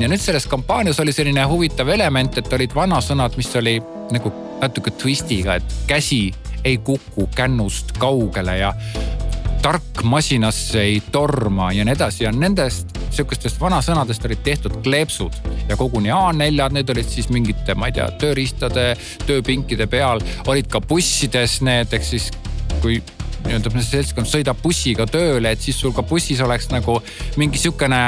ja 0.00 0.08
nüüd 0.08 0.22
selles 0.22 0.46
kampaanias 0.50 0.98
oli 1.00 1.12
selline 1.12 1.44
huvitav 1.48 1.90
element, 1.92 2.38
et 2.38 2.52
olid 2.56 2.72
vanasõnad, 2.74 3.36
mis 3.36 3.50
oli 3.60 3.76
nagu 4.14 4.32
natuke 4.62 4.94
twist'iga, 4.96 5.58
et 5.60 5.76
käsi 5.90 6.32
ei 6.64 6.78
kuku 6.80 7.28
kännust 7.36 7.92
kaugele 8.00 8.56
ja 8.58 8.72
tark 9.62 10.02
masinasse 10.04 10.80
ei 10.80 11.02
torma 11.12 11.72
ja 11.72 11.84
nii 11.84 11.94
edasi 11.96 12.24
ja 12.24 12.32
nendest 12.32 12.96
sihukestest 13.16 13.60
vanasõnadest 13.60 14.24
olid 14.28 14.42
tehtud 14.46 14.78
kleepsud 14.84 15.36
ja 15.68 15.76
koguni 15.80 16.12
A4-d, 16.14 16.70
need 16.76 16.94
olid 16.94 17.10
siis 17.10 17.30
mingite, 17.32 17.76
ma 17.78 17.90
ei 17.90 17.96
tea, 17.98 18.08
tööriistade, 18.20 18.92
tööpinkide 19.28 19.88
peal, 19.90 20.22
olid 20.50 20.70
ka 20.70 20.82
bussides 20.84 21.60
need, 21.66 21.92
ehk 21.94 22.06
siis 22.06 22.30
kui 22.82 23.00
nii-öelda 23.44 23.82
seltskond 23.84 24.28
sõidab 24.28 24.60
bussiga 24.62 25.06
tööle, 25.10 25.52
et 25.52 25.60
siis 25.60 25.78
sul 25.80 25.92
ka 25.96 26.04
bussis 26.06 26.40
oleks 26.44 26.70
nagu 26.72 26.98
mingi 27.40 27.60
sihukene 27.60 28.02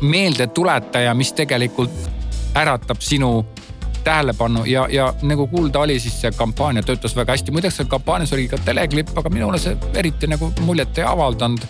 meeldetuletaja, 0.00 1.14
mis 1.18 1.32
tegelikult 1.36 1.92
äratab 2.56 3.02
sinu 3.04 3.44
tähelepanu 4.06 4.64
ja, 4.70 4.86
ja 4.90 5.08
nagu 5.26 5.46
kuulda 5.50 5.82
oli, 5.82 5.98
siis 6.00 6.20
see 6.20 6.30
kampaania 6.36 6.82
töötas 6.86 7.16
väga 7.16 7.34
hästi. 7.34 7.52
muideks 7.54 7.80
seal 7.80 7.88
kampaanias 7.90 8.32
oli 8.32 8.46
ka 8.48 8.58
teleklipp, 8.64 9.10
aga 9.18 9.30
minule 9.34 9.58
see 9.58 9.76
eriti 9.94 10.30
nagu 10.30 10.52
muljet 10.60 10.98
ei 10.98 11.06
avaldanud. 11.06 11.66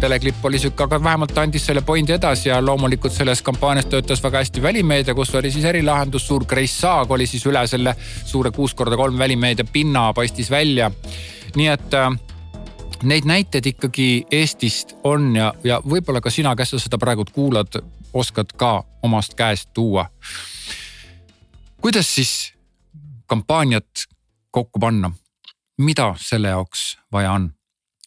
teleklipp 0.00 0.44
oli 0.44 0.58
sihuke, 0.58 0.84
aga 0.84 1.02
vähemalt 1.04 1.38
andis 1.38 1.66
selle 1.66 1.82
pointi 1.86 2.12
edasi 2.16 2.48
ja 2.48 2.60
loomulikult 2.64 3.14
selles 3.14 3.42
kampaanias 3.42 3.86
töötas 3.86 4.22
väga 4.22 4.42
hästi 4.42 4.62
välimeedia, 4.62 5.14
kus 5.14 5.34
oli 5.34 5.50
siis 5.54 5.64
erilahendus, 5.64 6.26
suur 6.26 6.46
kreissaag 6.46 7.10
oli 7.10 7.26
siis 7.26 7.46
üle 7.46 7.66
selle 7.66 7.94
suure 8.24 8.50
kuus 8.50 8.74
korda 8.74 8.96
kolm 8.96 9.18
välimeedia 9.18 9.66
pinna 9.72 10.12
paistis 10.12 10.50
välja. 10.50 10.90
nii 11.56 11.68
et 11.68 11.94
äh, 11.94 12.10
neid 13.02 13.24
näiteid 13.24 13.66
ikkagi 13.66 14.26
Eestist 14.30 14.96
on 15.04 15.36
ja, 15.36 15.52
ja 15.64 15.80
võib-olla 15.84 16.20
ka 16.20 16.30
sina, 16.30 16.56
kes 16.56 16.74
sa 16.74 16.82
seda 16.82 16.98
praegu 16.98 17.24
kuulad, 17.32 17.80
oskad 18.12 18.52
ka 18.56 18.82
omast 19.02 19.34
käest 19.38 19.70
tuua. 19.74 20.08
Kuidas 21.80 22.14
siis 22.14 22.54
kampaaniat 23.26 23.90
kokku 24.50 24.78
panna? 24.78 25.10
mida 25.78 26.14
selle 26.18 26.48
jaoks 26.48 26.98
vaja 27.12 27.32
on? 27.32 27.54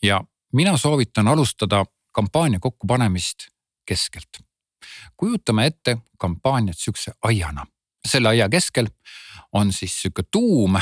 ja 0.03 0.23
mina 0.53 0.77
soovitan 0.77 1.27
alustada 1.27 1.85
kampaania 2.11 2.59
kokkupanemist 2.59 3.37
keskelt. 3.85 4.29
kujutame 5.17 5.65
ette 5.65 5.97
kampaaniat 6.17 6.77
sihukese 6.77 7.11
aiana. 7.21 7.65
selle 8.07 8.29
aia 8.29 8.49
keskel 8.49 8.87
on 9.53 9.73
siis 9.73 10.01
sihuke 10.01 10.23
tuum 10.31 10.77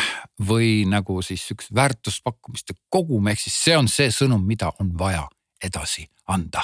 või 0.48 0.86
nagu 0.86 1.22
siis 1.22 1.52
üks 1.52 1.74
väärtuspakkumiste 1.76 2.74
kogum, 2.90 3.28
ehk 3.28 3.40
siis 3.40 3.64
see 3.64 3.78
on 3.78 3.88
see 3.88 4.12
sõnum, 4.14 4.46
mida 4.46 4.72
on 4.80 4.98
vaja 4.98 5.28
edasi 5.64 6.10
anda. 6.28 6.64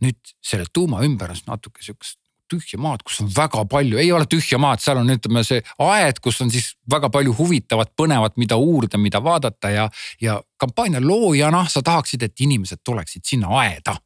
nüüd 0.00 0.34
selle 0.42 0.64
tuuma 0.72 1.02
ümber 1.02 1.30
on 1.30 1.42
natuke 1.46 1.82
sihukest 1.82 2.21
tühja 2.52 2.78
maad, 2.80 3.02
kus 3.06 3.20
on 3.24 3.30
väga 3.32 3.64
palju, 3.70 3.98
ei 4.00 4.12
ole 4.12 4.28
tühja 4.30 4.60
maad, 4.62 4.82
seal 4.84 5.00
on 5.00 5.10
ütleme 5.14 5.42
see 5.46 5.62
aed, 5.82 6.20
kus 6.24 6.40
on 6.44 6.52
siis 6.52 6.72
väga 6.90 7.10
palju 7.12 7.34
huvitavat, 7.38 7.92
põnevat, 7.98 8.36
mida 8.40 8.58
uurida, 8.60 9.00
mida 9.00 9.22
vaadata 9.24 9.72
ja, 9.72 9.88
ja 10.20 10.38
kampaania 10.60 11.02
loojana 11.02 11.64
sa 11.72 11.82
tahaksid, 11.82 12.22
et 12.28 12.44
inimesed 12.44 12.82
tuleksid 12.84 13.24
sinna 13.28 13.52
aeda. 13.62 13.96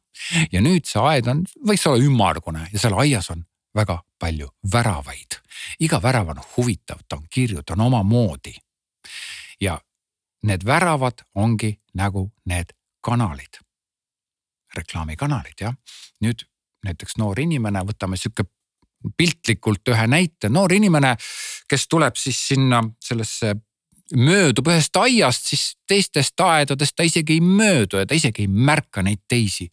ja 0.51 0.61
nüüd 0.65 0.87
see 0.89 1.01
aed 1.03 1.27
on, 1.29 1.43
võiks 1.67 1.85
olla 1.85 2.01
ümmargune 2.01 2.67
ja 2.71 2.79
seal 2.81 2.97
aias 2.97 3.29
on 3.33 3.43
väga 3.77 3.99
palju 4.19 4.49
väravaid. 4.73 5.41
iga 5.79 6.01
värav 6.01 6.29
on 6.29 6.41
huvitav, 6.55 7.03
ta 7.09 7.17
on 7.17 7.27
kirju, 7.29 7.63
ta 7.63 7.73
on 7.73 7.85
omamoodi. 7.89 8.55
ja 9.61 9.79
need 10.43 10.65
väravad 10.65 11.23
ongi 11.35 11.79
nagu 11.93 12.31
need 12.45 12.73
kanalid, 13.01 13.59
reklaamikanalid 14.75 15.61
jah. 15.61 15.75
nüüd 16.21 16.47
näiteks 16.87 17.17
noor 17.21 17.39
inimene, 17.39 17.83
võtame 17.87 18.19
sihuke 18.19 18.47
piltlikult 19.17 19.93
ühe 19.93 20.07
näite, 20.09 20.49
noor 20.49 20.73
inimene, 20.73 21.15
kes 21.69 21.87
tuleb 21.87 22.17
siis 22.17 22.39
sinna 22.49 22.81
sellesse 23.03 23.53
möödub 24.15 24.69
ühest 24.71 24.95
aiast, 24.97 25.49
siis 25.51 25.65
teistest 25.87 26.39
aedadest 26.39 26.95
ta 26.95 27.03
isegi 27.03 27.37
ei 27.37 27.43
möödu 27.43 27.99
ja 27.99 28.07
ta 28.07 28.15
isegi 28.15 28.47
ei 28.47 28.47
märka 28.47 29.03
neid 29.03 29.25
teisi 29.27 29.67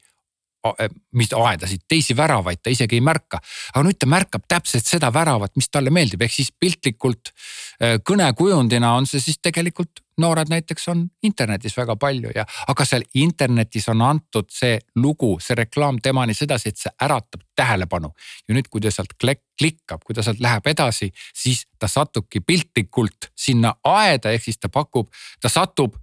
Eh, 0.64 0.88
mis 1.12 1.28
aedasid, 1.36 1.82
teisi 1.88 2.14
väravaid 2.16 2.62
ta 2.64 2.72
isegi 2.72 2.96
ei 2.96 3.02
märka. 3.04 3.36
aga 3.74 3.82
nüüd 3.84 3.98
ta 4.00 4.06
märkab 4.08 4.46
täpselt 4.48 4.86
seda 4.88 5.10
väravat, 5.12 5.52
mis 5.60 5.68
talle 5.68 5.92
meeldib, 5.92 6.22
ehk 6.24 6.32
siis 6.32 6.48
piltlikult 6.56 7.34
eh, 7.80 7.98
kõnekujundina 8.00 8.94
on 8.96 9.04
see 9.04 9.20
siis 9.20 9.42
tegelikult 9.44 10.00
noored 10.20 10.48
näiteks 10.50 10.88
on 10.88 11.04
internetis 11.22 11.76
väga 11.76 11.96
palju 11.96 12.30
ja, 12.34 12.44
aga 12.68 12.84
seal 12.84 13.04
internetis 13.14 13.88
on 13.88 14.02
antud 14.02 14.50
see 14.52 14.78
lugu, 14.96 15.36
see 15.40 15.56
reklaam 15.58 15.98
temani 16.02 16.34
sedasi, 16.34 16.68
et 16.68 16.80
see 16.80 16.92
äratab 17.02 17.42
tähelepanu. 17.56 18.12
ja 18.48 18.54
nüüd, 18.54 18.68
kui 18.70 18.80
ta 18.80 18.90
sealt 18.90 19.14
klikkab, 19.18 20.04
kui 20.04 20.14
ta 20.14 20.22
sealt 20.22 20.40
läheb 20.40 20.66
edasi, 20.66 21.10
siis 21.34 21.66
ta 21.78 21.88
satubki 21.88 22.40
piltlikult 22.40 23.30
sinna 23.36 23.74
aeda, 23.84 24.30
ehk 24.30 24.44
siis 24.44 24.58
ta 24.58 24.68
pakub, 24.68 25.10
ta 25.40 25.48
satub 25.48 25.96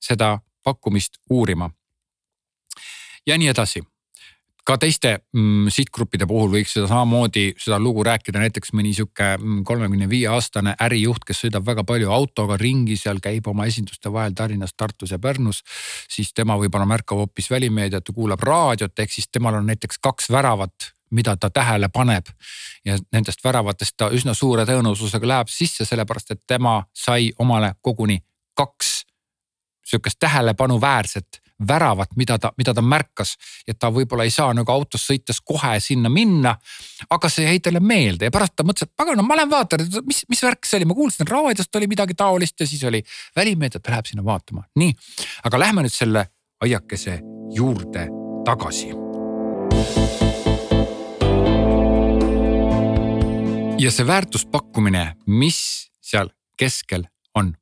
seda 0.00 0.38
pakkumist 0.64 1.20
uurima 1.30 1.70
ja 3.26 3.38
nii 3.38 3.48
edasi 3.48 3.82
ka 4.64 4.76
teiste 4.80 5.10
mm, 5.34 5.68
sihtgruppide 5.72 6.26
puhul 6.28 6.48
võiks 6.54 6.72
seda 6.72 6.88
samamoodi 6.88 7.50
seda 7.60 7.76
lugu 7.82 8.04
rääkida, 8.06 8.40
näiteks 8.40 8.72
mõni 8.76 8.94
sihuke 8.96 9.34
mm, 9.36 9.60
kolmekümne 9.68 10.08
viie 10.08 10.30
aastane 10.32 10.74
ärijuht, 10.80 11.26
kes 11.28 11.44
sõidab 11.44 11.66
väga 11.66 11.84
palju 11.84 12.12
autoga 12.12 12.56
ringi, 12.60 12.96
seal 13.00 13.20
käib 13.24 13.46
oma 13.50 13.68
esinduste 13.68 14.12
vahel 14.12 14.34
Tallinnas, 14.36 14.74
Tartus 14.76 15.12
ja 15.12 15.18
Pärnus. 15.18 15.62
siis 16.08 16.32
tema 16.32 16.56
võib-olla 16.60 16.88
märkab 16.88 17.20
hoopis 17.20 17.50
välimeediat, 17.50 18.08
kuulab 18.14 18.42
raadiot, 18.42 18.98
ehk 18.98 19.12
siis 19.12 19.28
temal 19.28 19.60
on 19.60 19.66
näiteks 19.66 19.98
kaks 19.98 20.30
väravat 20.30 20.94
mida 21.14 21.36
ta 21.36 21.50
tähele 21.50 21.88
paneb. 21.88 22.26
ja 22.84 22.98
nendest 23.12 23.44
väravatest 23.44 23.96
ta 23.96 24.10
üsna 24.10 24.34
suure 24.34 24.64
tõenäosusega 24.66 25.28
läheb 25.28 25.48
sisse, 25.48 25.84
sellepärast 25.84 26.30
et 26.30 26.42
tema 26.46 26.82
sai 26.92 27.32
omale 27.38 27.74
koguni 27.80 28.18
kaks 28.54 29.04
sihukest 29.84 30.18
tähelepanuväärset 30.18 31.43
väravat, 31.68 32.16
mida 32.16 32.38
ta, 32.38 32.52
mida 32.58 32.74
ta 32.74 32.82
märkas. 32.82 33.36
ja 33.66 33.74
ta 33.74 33.90
võib-olla 33.90 34.24
ei 34.26 34.30
saa 34.30 34.54
nagu 34.54 34.72
autos 34.72 35.06
sõites 35.06 35.40
kohe 35.44 35.78
sinna 35.80 36.08
minna. 36.08 36.56
aga 37.10 37.28
see 37.28 37.46
jäi 37.46 37.60
talle 37.60 37.80
meelde 37.80 38.28
ja 38.28 38.30
pärast 38.34 38.56
ta 38.56 38.64
mõtles, 38.64 38.88
et 38.88 38.96
pagan, 38.96 39.16
no 39.16 39.22
ma 39.22 39.36
lähen 39.36 39.50
vaatan, 39.50 39.86
mis, 40.06 40.24
mis 40.28 40.42
värk 40.42 40.66
see 40.66 40.78
oli, 40.78 40.88
ma 40.90 40.94
kuulsin, 40.94 41.22
et 41.22 41.30
raadiost 41.30 41.76
oli 41.76 41.86
midagi 41.86 42.14
taolist 42.14 42.60
ja 42.60 42.66
siis 42.66 42.84
oli 42.84 43.02
välimeedia, 43.36 43.80
ta 43.80 43.94
läheb 43.94 44.10
sinna 44.10 44.24
vaatama. 44.24 44.66
nii, 44.76 44.94
aga 45.44 45.58
lähme 45.58 45.86
nüüd 45.86 45.94
selle 45.94 46.26
aiakese 46.64 47.20
juurde 47.54 48.08
tagasi. 48.44 48.92
ja 53.78 53.90
see 53.90 54.06
väärtuspakkumine, 54.06 55.12
mis 55.26 55.90
seal 56.00 56.30
keskel 56.58 57.06
on 57.34 57.54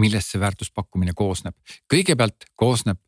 millest 0.00 0.32
see 0.32 0.40
väärtuspakkumine 0.40 1.12
koosneb? 1.16 1.56
kõigepealt 1.92 2.48
koosneb 2.56 2.98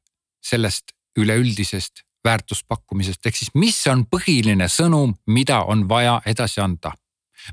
sellest 0.42 0.92
üleüldisest 1.18 2.02
väärtuspakkumisest, 2.24 3.26
ehk 3.26 3.36
siis 3.36 3.52
mis 3.58 3.78
on 3.90 4.04
põhiline 4.10 4.68
sõnum, 4.70 5.16
mida 5.26 5.62
on 5.68 5.86
vaja 5.88 6.20
edasi 6.26 6.60
anda. 6.60 6.92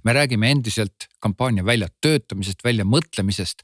me 0.04 0.14
räägime 0.14 0.52
endiselt 0.52 1.08
kampaania 1.20 1.66
väljatöötamisest, 1.66 2.64
väljamõtlemisest. 2.64 3.62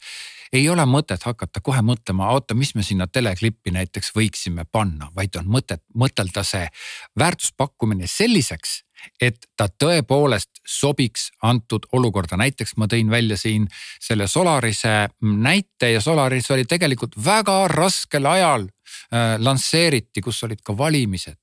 ei 0.54 0.70
ole 0.70 0.82
mõtet 0.86 1.24
hakata 1.24 1.62
kohe 1.62 1.82
mõtlema, 1.82 2.32
oota, 2.32 2.56
mis 2.56 2.76
me 2.76 2.84
sinna 2.84 3.08
teleklippi 3.08 3.72
näiteks 3.72 4.12
võiksime 4.16 4.66
panna, 4.72 5.12
vaid 5.16 5.36
on 5.36 5.46
mõtet 5.46 5.84
mõtelda 5.94 6.44
see 6.44 6.68
väärtuspakkumine 7.20 8.08
selliseks, 8.08 8.85
et 9.22 9.48
ta 9.58 9.68
tõepoolest 9.84 10.62
sobiks 10.66 11.30
antud 11.44 11.86
olukorda. 11.94 12.38
näiteks 12.38 12.78
ma 12.78 12.88
tõin 12.92 13.10
välja 13.10 13.38
siin 13.38 13.68
selle 14.02 14.28
Solarise 14.28 15.10
näite 15.22 15.92
ja 15.92 16.02
Solaris 16.02 16.52
oli 16.52 16.66
tegelikult 16.66 17.16
väga 17.26 17.68
raskel 17.68 18.26
ajal 18.26 18.68
äh, 18.68 19.36
lansseeriti, 19.40 20.22
kus 20.22 20.44
olid 20.44 20.62
ka 20.64 20.78
valimised 20.78 21.38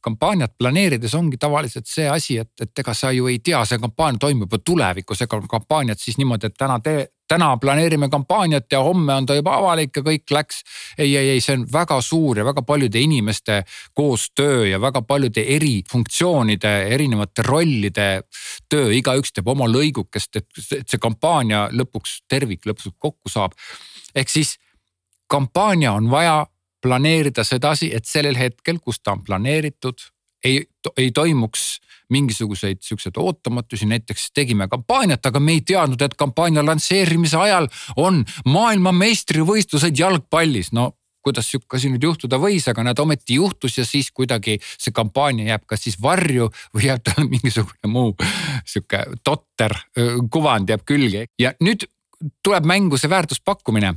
kampaaniat 0.00 0.54
planeerides 0.58 1.14
ongi 1.14 1.36
tavaliselt 1.40 1.86
see 1.86 2.08
asi, 2.08 2.38
et, 2.38 2.52
et 2.60 2.82
ega 2.84 2.94
sa 2.94 3.12
ju 3.14 3.28
ei 3.30 3.38
tea, 3.38 3.64
see 3.64 3.78
kampaania 3.78 4.18
toimub 4.26 4.52
ju 4.52 4.58
tulevikus, 4.72 5.22
ega 5.24 5.40
kampaaniat 5.50 6.00
siis 6.00 6.18
niimoodi, 6.18 6.50
et 6.50 6.58
täna 6.58 6.78
tee, 6.84 7.06
täna 7.28 7.56
planeerime 7.60 8.08
kampaaniat 8.08 8.72
ja 8.72 8.80
homme 8.82 9.14
on 9.14 9.26
ta 9.26 9.36
juba 9.36 9.56
avalik 9.58 9.96
ja 9.96 10.02
kõik 10.02 10.32
läks. 10.32 10.62
ei, 10.98 11.16
ei, 11.16 11.30
ei, 11.34 11.40
see 11.40 11.56
on 11.58 11.66
väga 11.72 12.00
suur 12.02 12.38
ja 12.38 12.44
väga 12.44 12.62
paljude 12.62 13.00
inimeste 13.00 13.62
koostöö 13.94 14.66
ja 14.66 14.80
väga 14.80 15.02
paljude 15.02 15.44
eri 15.56 15.82
funktsioonide, 15.90 16.74
erinevate 16.94 17.42
rollide 17.42 18.08
töö, 18.68 18.92
igaüks 18.92 19.32
teeb 19.32 19.48
oma 19.48 19.68
lõigukest, 19.68 20.40
et, 20.40 20.48
see 20.88 21.00
kampaania 21.00 21.68
lõpuks 21.72 22.22
tervik 22.28 22.66
lõpuks 22.66 22.94
kokku 22.98 23.28
saab. 23.28 23.52
ehk 24.14 24.28
siis 24.28 24.56
kampaania 25.28 25.92
on 25.92 26.10
vaja 26.10 26.46
planeerida 26.82 27.44
sedasi, 27.44 27.90
et 27.94 28.06
sellel 28.06 28.38
hetkel, 28.38 28.78
kus 28.82 29.00
ta 29.02 29.12
on 29.16 29.24
planeeritud, 29.24 29.98
ei, 30.44 30.62
ei 30.96 31.10
toimuks 31.10 31.78
mingisuguseid 32.10 32.78
siukseid 32.80 33.18
ootamatusi, 33.20 33.86
näiteks 33.86 34.30
tegime 34.34 34.68
kampaaniat, 34.68 35.26
aga 35.26 35.40
me 35.40 35.58
ei 35.58 35.60
teadnud, 35.60 36.02
et 36.02 36.14
kampaania 36.16 36.64
lansseerimise 36.64 37.36
ajal 37.36 37.68
on 37.96 38.22
maailmameistrivõistlused 38.44 39.98
jalgpallis, 39.98 40.72
no 40.72 40.92
kuidas 41.24 41.50
sihuke 41.50 41.76
asi 41.76 41.90
nüüd 41.92 42.06
juhtuda 42.06 42.38
võis, 42.40 42.64
aga 42.70 42.86
näed 42.86 43.00
ometi 43.02 43.36
juhtus 43.36 43.76
ja 43.76 43.84
siis 43.84 44.08
kuidagi 44.14 44.56
see 44.64 44.94
kampaania 44.96 45.52
jääb 45.52 45.66
kas 45.68 45.84
siis 45.84 45.98
varju 46.00 46.48
või 46.72 46.88
jääb 46.88 47.04
talle 47.04 47.28
mingisugune 47.34 47.92
muu 47.92 48.14
sihuke 48.64 49.04
totter 49.26 49.74
kuvand 50.32 50.70
jääb 50.72 50.86
külge. 50.88 51.26
Ja 51.38 51.52
nüüd 51.60 51.84
tuleb 52.42 52.66
mängu 52.66 52.96
see 52.98 53.10
väärtuspakkumine 53.10 53.94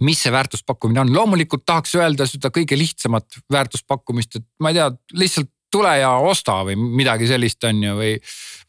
mis 0.00 0.22
see 0.24 0.32
väärtuspakkumine 0.32 1.02
on, 1.04 1.14
loomulikult 1.14 1.66
tahaks 1.66 1.94
öelda 2.00 2.26
seda 2.26 2.50
kõige 2.54 2.78
lihtsamat 2.78 3.42
väärtuspakkumist, 3.52 4.38
et 4.40 4.46
ma 4.60 4.72
ei 4.72 4.80
tea, 4.80 4.88
lihtsalt 5.20 5.50
tule 5.72 5.92
ja 5.98 6.10
osta 6.20 6.58
või 6.66 6.76
midagi 6.76 7.26
sellist, 7.30 7.64
on 7.64 7.82
ju, 7.82 7.94
või. 7.96 8.12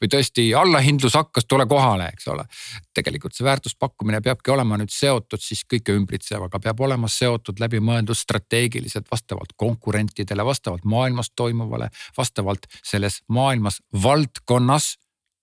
või 0.02 0.10
tõesti 0.12 0.46
allahindlus 0.58 1.16
hakkas, 1.16 1.46
tule 1.48 1.66
kohale, 1.70 2.10
eks 2.14 2.28
ole. 2.32 2.46
tegelikult 2.94 3.36
see 3.36 3.46
väärtuspakkumine 3.48 4.22
peabki 4.22 4.52
olema 4.52 4.78
nüüd 4.80 4.92
seotud 4.92 5.42
siis 5.42 5.64
kõike 5.70 5.96
ümbritsevaga, 5.96 6.60
peab 6.60 6.80
olema 6.82 7.08
seotud 7.08 7.60
läbimõeldud 7.60 8.18
strateegiliselt 8.18 9.08
vastavalt 9.12 9.56
konkurentidele, 9.56 10.46
vastavalt 10.46 10.86
maailmas 10.86 11.32
toimuvale, 11.36 11.90
vastavalt 12.18 12.68
selles 12.84 13.22
maailmas 13.28 13.82
valdkonnas 14.04 14.94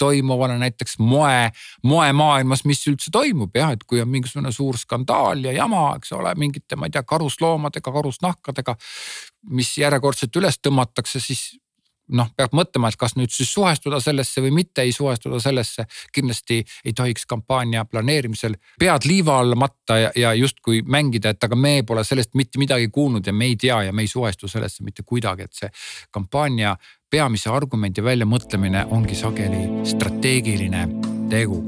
toimuvale 0.01 0.57
näiteks 0.61 0.99
moe, 1.05 1.51
moemaailmas, 1.87 2.65
mis 2.69 2.83
üldse 2.91 3.13
toimub 3.13 3.57
jah, 3.57 3.75
et 3.77 3.85
kui 3.87 4.03
on 4.03 4.11
mingisugune 4.11 4.53
suur 4.55 4.79
skandaal 4.81 5.45
ja 5.45 5.55
jama, 5.57 5.91
eks 6.01 6.15
ole, 6.17 6.35
mingite, 6.41 6.79
ma 6.81 6.89
ei 6.89 6.97
tea, 6.97 7.05
karusloomadega, 7.07 7.93
karusnahkadega. 7.93 8.77
mis 9.57 9.71
järjekordselt 9.79 10.37
üles 10.37 10.59
tõmmatakse, 10.61 11.21
siis 11.21 11.45
noh, 12.17 12.31
peab 12.37 12.55
mõtlema, 12.57 12.91
et 12.91 12.99
kas 13.01 13.17
nüüd 13.19 13.33
siis 13.35 13.53
suhestuda 13.53 14.01
sellesse 14.03 14.43
või 14.45 14.53
mitte 14.61 14.83
ei 14.83 14.93
suhestuda 14.93 15.41
sellesse. 15.41 15.87
kindlasti 16.13 16.65
ei 16.85 16.93
tohiks 16.93 17.27
kampaania 17.27 17.85
planeerimisel 17.85 18.57
pead 18.79 19.07
liiva 19.07 19.39
alla 19.39 19.57
matta 19.57 19.99
ja, 19.99 20.13
ja 20.17 20.33
justkui 20.35 20.83
mängida, 20.83 21.31
et 21.31 21.45
aga 21.45 21.57
me 21.57 21.83
pole 21.87 22.05
sellest 22.05 22.35
mitte 22.35 22.59
midagi 22.59 22.89
kuulnud 22.89 23.27
ja 23.27 23.33
me 23.33 23.45
ei 23.45 23.57
tea 23.57 23.83
ja 23.83 23.93
me 23.93 24.03
ei 24.03 24.09
suhestu 24.09 24.49
sellesse 24.49 24.85
mitte 24.85 25.03
kuidagi, 25.07 25.43
et 25.43 25.53
see 25.55 25.71
kampaania 26.11 26.77
peamise 27.11 27.51
argumendi 27.51 28.03
väljamõtlemine 28.05 28.87
ongi 28.91 29.15
sageli 29.15 29.85
strateegiline 29.85 30.89
tegu. 31.31 31.63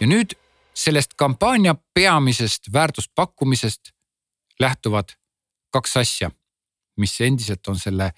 ja 0.00 0.06
nüüd 0.08 0.32
sellest 0.74 1.14
kampaania 1.16 1.74
peamisest 1.94 2.72
väärtuspakkumisest 2.72 3.92
lähtuvad 4.60 5.12
kaks 5.70 5.96
asja, 5.96 6.30
mis 6.96 7.20
endiselt 7.20 7.68
on 7.68 7.78
selle 7.78 8.12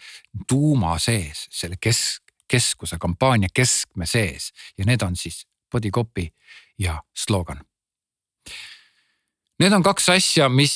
tuuma 0.49 0.99
sees, 0.99 1.47
selle 1.51 1.77
kesk, 1.81 2.23
keskuse 2.49 2.99
kampaania 3.01 3.49
keskme 3.55 4.07
sees 4.07 4.53
ja 4.79 4.85
need 4.89 5.03
on 5.03 5.17
siis 5.17 5.45
body 5.73 5.91
copy 5.91 6.29
ja 6.79 7.03
slogan. 7.17 7.63
Need 9.61 9.73
on 9.73 9.83
kaks 9.83 10.09
asja, 10.09 10.49
mis 10.49 10.75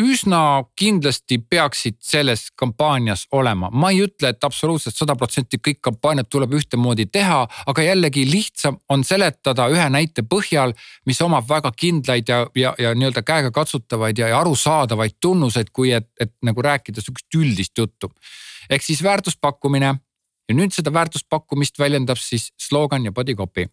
üsna 0.00 0.64
kindlasti 0.78 1.38
peaksid 1.38 1.96
selles 2.00 2.48
kampaanias 2.56 3.26
olema. 3.32 3.70
ma 3.72 3.90
ei 3.90 4.02
ütle, 4.04 4.28
et 4.28 4.44
absoluutselt 4.44 4.96
sada 4.96 5.16
protsenti 5.16 5.58
kõik 5.58 5.80
kampaaniad 5.80 6.28
tuleb 6.30 6.54
ühtemoodi 6.58 7.06
teha, 7.06 7.40
aga 7.66 7.82
jällegi 7.82 8.24
lihtsam 8.30 8.78
on 8.88 9.04
seletada 9.04 9.68
ühe 9.72 9.88
näite 9.90 10.22
põhjal, 10.22 10.74
mis 11.06 11.20
omab 11.20 11.48
väga 11.48 11.72
kindlaid 11.76 12.28
ja, 12.28 12.46
ja, 12.54 12.74
ja 12.78 12.94
nii-öelda 12.94 13.22
käegakatsutavaid 13.22 14.18
ja, 14.18 14.28
ja 14.28 14.40
arusaadavaid 14.40 15.18
tunnuseid, 15.20 15.72
kui 15.72 15.92
et, 15.92 16.10
et 16.20 16.34
nagu 16.42 16.62
rääkida 16.62 17.00
sihukest 17.00 17.34
üldist 17.36 17.78
juttu. 17.78 18.12
ehk 18.70 18.82
siis 18.82 19.02
väärtuspakkumine 19.02 19.94
ja 20.48 20.54
nüüd 20.54 20.74
seda 20.74 20.92
väärtuspakkumist 20.92 21.78
väljendab 21.78 22.18
siis 22.18 22.52
slogan 22.58 23.04
ja 23.04 23.12
body 23.12 23.34
copy. 23.34 23.68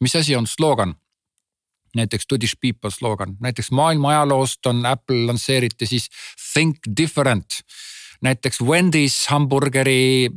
mis 0.00 0.16
asi 0.16 0.36
on 0.36 0.46
slogan? 0.46 0.94
Näiteks 1.96 2.28
To 2.28 2.40
Dish 2.40 2.60
People 2.60 2.90
slogan, 2.90 3.36
näiteks 3.40 3.70
maailma 3.70 4.14
ajaloost 4.14 4.66
on 4.66 4.86
Apple 4.86 5.26
lansseeriti 5.26 5.86
siis 5.86 6.08
Think 6.52 6.76
Different. 6.96 7.62
näiteks 8.22 8.62
Wendy's 8.64 9.26
hamburgeri 9.28 10.30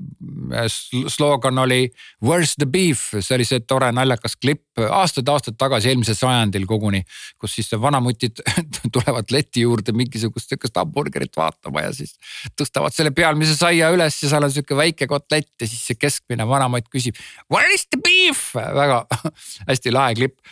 äh, 0.54 0.66
slogan 1.08 1.58
oli 1.58 1.90
Where's 2.26 2.54
the 2.60 2.66
beef, 2.66 3.14
see 3.20 3.36
oli 3.36 3.46
see 3.48 3.60
tore 3.64 3.88
naljakas 3.96 4.36
klipp 4.36 4.82
aastaid-aastaid 4.84 5.56
tagasi, 5.58 5.90
eelmisel 5.90 6.18
sajandil 6.20 6.66
koguni. 6.68 7.02
kus 7.40 7.56
siis 7.56 7.72
vanamutid 7.82 8.44
tulevad 8.94 9.32
leti 9.32 9.62
juurde 9.62 9.96
mingisugust 9.96 10.52
sihukest 10.52 10.76
hamburgerit 10.76 11.38
vaatama 11.38 11.86
ja 11.88 11.94
siis 11.96 12.18
tõstavad 12.60 12.96
selle 12.96 13.16
pealmise 13.16 13.56
saia 13.56 13.94
üles 13.96 14.20
ja 14.24 14.30
seal 14.30 14.44
on 14.44 14.52
sihuke 14.52 14.76
väike 14.76 15.08
kotlett 15.08 15.54
ja 15.62 15.68
siis 15.68 15.88
see 15.88 16.00
keskmine 16.00 16.48
vanamutt 16.48 16.92
küsib. 16.92 17.16
Where 17.48 17.72
is 17.74 17.88
the 17.88 18.02
beef, 18.04 18.50
väga 18.56 19.06
hästi 19.72 19.96
lahe 19.96 20.20
klipp 20.20 20.44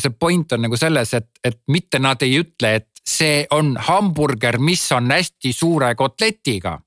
see 0.00 0.14
point 0.14 0.52
on 0.52 0.64
nagu 0.66 0.78
selles, 0.78 1.14
et, 1.14 1.28
et 1.44 1.58
mitte 1.68 1.98
nad 1.98 2.22
ei 2.22 2.38
ütle, 2.40 2.74
et 2.80 2.88
see 3.04 3.42
on 3.50 3.74
hamburger, 3.88 4.60
mis 4.62 4.84
on 4.94 5.10
hästi 5.10 5.52
suure 5.52 5.94
kotletiga. 5.98 6.78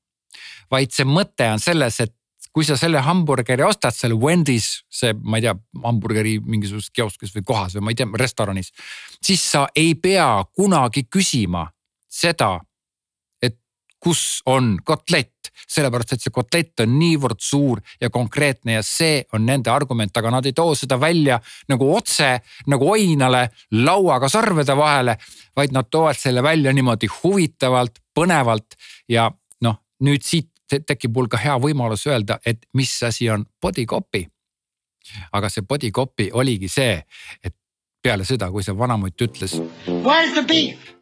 vaid 0.71 0.89
see 0.91 1.05
mõte 1.05 1.45
on 1.45 1.59
selles, 1.61 1.99
et 2.01 2.13
kui 2.55 2.65
sa 2.65 2.77
selle 2.79 3.01
hamburgeri 3.03 3.63
ostad 3.67 3.93
seal 3.93 4.15
Wendy's, 4.17 4.79
see, 4.89 5.13
ma 5.13 5.37
ei 5.37 5.43
tea, 5.43 5.53
hamburgeri 5.83 6.37
mingisuguses 6.39 6.89
kioskis 6.95 7.33
või 7.35 7.43
kohas 7.45 7.75
või 7.75 7.83
ma 7.85 7.93
ei 7.93 7.99
tea, 7.99 8.07
restoranis. 8.17 8.71
siis 9.21 9.43
sa 9.43 9.67
ei 9.75 9.93
pea 9.95 10.27
kunagi 10.55 11.03
küsima 11.11 11.67
seda, 12.07 12.57
kus 14.05 14.43
on 14.45 14.75
kotlett 14.85 15.33
sellepärast 15.67 16.15
et 16.15 16.25
see 16.25 16.33
kotlett 16.33 16.83
on 16.83 16.93
niivõrd 16.99 17.41
suur 17.41 17.81
ja 18.01 18.09
konkreetne 18.13 18.77
ja 18.77 18.83
see 18.85 19.23
on 19.33 19.45
nende 19.47 19.71
argument, 19.73 20.13
aga 20.17 20.31
nad 20.37 20.45
ei 20.45 20.53
too 20.53 20.75
seda 20.77 20.97
välja 21.01 21.39
nagu 21.71 21.89
otse 21.95 22.29
nagu 22.71 22.89
oinale 22.91 23.47
lauaga 23.71 24.29
sarvede 24.29 24.77
vahele. 24.77 25.17
vaid 25.55 25.71
nad 25.71 25.87
toovad 25.89 26.17
selle 26.19 26.43
välja 26.43 26.73
niimoodi 26.73 27.07
huvitavalt, 27.07 27.99
põnevalt 28.13 28.75
ja 29.09 29.29
noh, 29.61 29.77
nüüd 30.03 30.23
siit 30.23 30.51
tekib 30.67 31.13
mul 31.15 31.29
ka 31.31 31.37
hea 31.37 31.55
võimalus 31.61 32.07
öelda, 32.07 32.39
et 32.45 32.65
mis 32.73 32.91
asi 33.03 33.29
on 33.29 33.45
body 33.61 33.85
copy. 33.85 34.25
aga 35.31 35.49
see 35.49 35.61
body 35.61 35.91
copy 35.91 36.29
oligi 36.33 36.67
see, 36.67 37.03
et 37.43 37.55
peale 38.05 38.25
seda, 38.27 38.51
kui 38.53 38.63
see 38.65 38.75
vanamutt 38.77 39.25
ütles. 39.25 39.57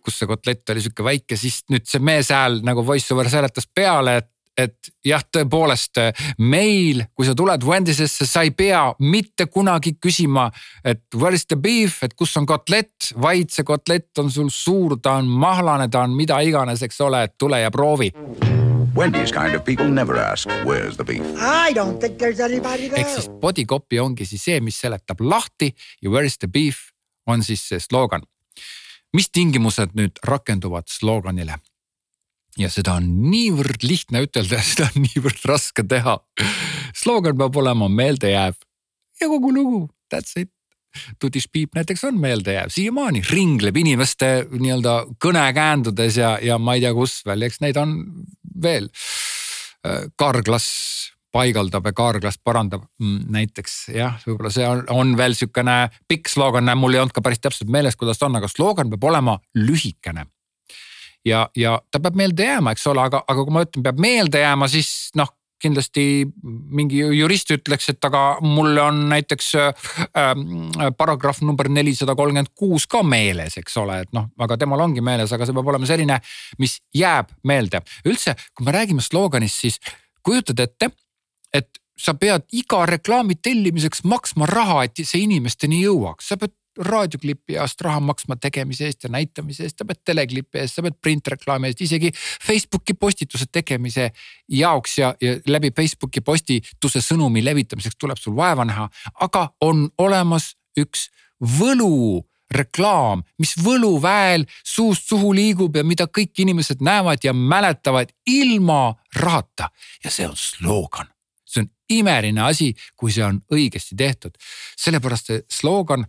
kus 0.03 0.19
see 0.19 0.27
kotlett 0.27 0.69
oli 0.73 0.83
sihuke 0.83 1.03
väike, 1.05 1.39
siis 1.39 1.61
nüüd 1.71 1.87
see 1.87 2.03
meeshääl 2.03 2.61
nagu 2.65 2.83
voice 2.85 3.13
over 3.15 3.29
seletas 3.31 3.67
peale, 3.67 4.17
et 4.21 4.29
et 4.53 4.89
jah, 5.05 5.23
tõepoolest 5.33 5.97
meil, 6.45 7.03
kui 7.17 7.25
sa 7.25 7.33
tuled 7.37 7.63
Wendy'sesse, 7.65 8.27
sa 8.29 8.43
ei 8.45 8.51
pea 8.53 8.83
mitte 9.01 9.47
kunagi 9.49 9.95
küsima, 9.97 10.45
et 10.85 11.01
where 11.17 11.33
is 11.33 11.47
the 11.49 11.57
beef, 11.57 12.03
et 12.05 12.13
kus 12.13 12.35
on 12.37 12.45
kotlett, 12.45 13.13
vaid 13.17 13.49
see 13.49 13.65
kotlett 13.65 14.21
on 14.21 14.29
sul 14.29 14.51
suur, 14.53 14.99
ta 15.01 15.17
on 15.21 15.25
mahlane, 15.25 15.89
ta 15.89 16.05
on 16.05 16.13
mida 16.13 16.37
iganes, 16.45 16.85
eks 16.85 17.01
ole, 17.01 17.25
et 17.25 17.33
tule 17.41 17.63
ja 17.63 17.73
proovi. 17.73 18.11
Wendy's 18.93 19.33
kind 19.33 19.55
of 19.55 19.65
people 19.65 19.89
never 19.89 20.19
ask 20.21 20.47
where's 20.69 20.97
the 20.97 21.03
beef. 21.03 21.25
I 21.41 21.73
don't 21.73 21.97
think 21.97 22.19
there's 22.21 22.39
anybody 22.39 22.89
there. 22.89 23.01
ehk 23.01 23.09
siis 23.09 23.29
body 23.41 23.65
copy 23.65 23.97
ongi 23.97 24.27
siis 24.29 24.45
see, 24.45 24.61
mis 24.61 24.77
seletab 24.77 25.23
lahti 25.25 25.73
ja 25.97 26.13
where 26.13 26.29
is 26.29 26.37
the 26.37 26.47
beef 26.47 26.92
on 27.27 27.43
siis 27.43 27.67
see 27.67 27.79
slogan. 27.79 28.23
mis 29.13 29.29
tingimused 29.29 29.93
nüüd 29.93 30.19
rakenduvad 30.23 30.89
sloganile? 30.89 31.59
ja 32.57 32.69
seda 32.69 32.97
on 32.99 33.07
niivõrd 33.31 33.85
lihtne 33.85 34.23
ütelda 34.27 34.59
ja 34.59 34.65
seda 34.65 34.89
on 34.91 35.07
niivõrd 35.07 35.45
raske 35.49 35.83
teha. 35.83 36.19
slogan 36.95 37.37
peab 37.37 37.55
olema 37.57 37.89
meeldejääv 37.89 38.59
ja 39.21 39.29
kogu 39.29 39.53
lugu, 39.53 39.87
that's 40.13 40.37
it. 40.39 40.51
Tudiš 41.19 41.47
Piip 41.49 41.73
näiteks 41.73 42.03
on 42.05 42.19
meeldejääv, 42.21 42.69
siiamaani 42.69 43.23
ringleb 43.29 43.77
inimeste 43.81 44.27
nii-öelda 44.51 44.91
kõnekäändudes 45.25 46.19
ja, 46.19 46.35
ja 46.41 46.59
ma 46.61 46.75
ei 46.77 46.83
tea, 46.83 46.91
kus 46.93 47.23
veel, 47.25 47.47
eks 47.47 47.63
neid 47.63 47.79
on 47.81 47.95
veel. 48.61 48.91
Kaarglas 50.19 50.67
paigaldab 51.33 51.89
ja 51.89 51.95
Kaarglas 51.97 52.37
parandab 52.43 52.85
mm, 53.01 53.25
näiteks 53.33 53.77
jah, 53.95 54.19
võib-olla 54.27 54.53
see 54.53 54.67
on, 54.69 54.85
on 54.93 55.15
veel 55.17 55.35
sihukene 55.37 55.77
pikk 56.07 56.29
slogan, 56.31 56.69
mul 56.77 56.95
ei 56.95 57.01
olnud 57.01 57.15
ka 57.15 57.25
päris 57.25 57.41
täpselt 57.43 57.71
meeles, 57.73 57.97
kuidas 57.99 58.21
ta 58.21 58.29
on, 58.29 58.37
aga 58.39 58.49
slogan 58.51 58.93
peab 58.93 59.09
olema 59.11 59.37
lühikene 59.57 60.27
ja, 61.25 61.47
ja 61.57 61.77
ta 61.91 62.01
peab 62.03 62.19
meelde 62.19 62.47
jääma, 62.47 62.75
eks 62.75 62.85
ole, 62.91 63.05
aga, 63.07 63.23
aga 63.27 63.45
kui 63.45 63.55
ma 63.55 63.63
ütlen, 63.65 63.85
peab 63.85 64.01
meelde 64.03 64.43
jääma, 64.43 64.69
siis 64.71 64.93
noh 65.19 65.31
kindlasti 65.63 66.25
mingi 66.75 66.99
jurist 67.15 67.53
ütleks, 67.55 67.87
et 67.93 68.07
aga 68.07 68.23
mul 68.43 68.75
on 68.83 68.97
näiteks 69.11 69.49
äh, 69.61 69.93
paragrahv 70.99 71.43
number 71.47 71.69
nelisada 71.71 72.17
kolmkümmend 72.19 72.51
kuus 72.59 72.87
ka 72.89 73.03
meeles, 73.07 73.55
eks 73.61 73.77
ole, 73.79 74.01
et 74.03 74.11
noh, 74.15 74.27
aga 74.43 74.57
temal 74.59 74.83
ongi 74.83 75.03
meeles, 75.05 75.31
aga 75.31 75.47
see 75.47 75.55
peab 75.55 75.71
olema 75.71 75.87
selline, 75.89 76.19
mis 76.59 76.79
jääb 76.95 77.31
meelde. 77.47 77.83
üldse, 78.03 78.35
kui 78.51 78.67
me 78.67 78.75
räägime 78.75 79.05
sloganist, 79.05 79.63
siis 79.63 79.79
kujutad 80.23 80.59
ette, 80.65 80.91
et 81.53 81.69
sa 81.99 82.15
pead 82.17 82.45
iga 82.51 82.85
reklaami 82.89 83.35
tellimiseks 83.35 84.03
maksma 84.09 84.47
raha, 84.49 84.83
et 84.87 85.03
see 85.05 85.23
inimesteni 85.27 85.83
jõuaks, 85.83 86.31
sa 86.31 86.37
pead 86.41 86.55
raadioklipi 86.81 87.57
eest 87.61 87.81
raha 87.85 87.99
maksma 88.01 88.35
tegemise 88.41 88.87
eest 88.89 89.05
ja 89.05 89.11
näitamise 89.13 89.67
eest, 89.67 89.77
sa 89.77 89.85
pead 89.85 90.01
teleklipi 90.05 90.61
eest, 90.61 90.77
sa 90.77 90.85
pead 90.85 90.97
printreklaami 91.01 91.69
eest, 91.69 91.83
isegi 91.85 92.11
Facebooki 92.15 92.95
postituse 92.97 93.45
tegemise 93.51 94.09
jaoks 94.49 94.97
ja, 94.97 95.13
ja 95.21 95.35
läbi 95.47 95.69
Facebooki 95.75 96.21
postituse 96.25 97.03
sõnumi 97.05 97.45
levitamiseks 97.45 97.99
tuleb 97.99 98.17
sul 98.17 98.35
vaeva 98.37 98.65
näha. 98.65 98.89
aga 99.21 99.47
on 99.61 99.85
olemas 100.01 100.55
üks 100.79 101.11
võlureklaam, 101.43 103.21
mis 103.37 103.53
võluväel 103.61 104.47
suust 104.63 105.09
suhu 105.09 105.33
liigub 105.35 105.75
ja 105.77 105.85
mida 105.85 106.09
kõik 106.09 106.41
inimesed 106.41 106.81
näevad 106.81 107.23
ja 107.23 107.33
mäletavad 107.33 108.13
ilma 108.25 108.95
rahata. 109.15 109.69
Ja 110.03 110.11
see 110.11 110.25
on 110.27 110.37
on 110.37 111.12
imeline 111.89 112.41
asi, 112.41 112.73
kui 112.95 113.11
see 113.11 113.25
on 113.25 113.41
õigesti 113.51 113.97
tehtud, 113.99 114.37
sellepärast 114.79 115.31
see 115.31 115.43
sloogan 115.51 116.07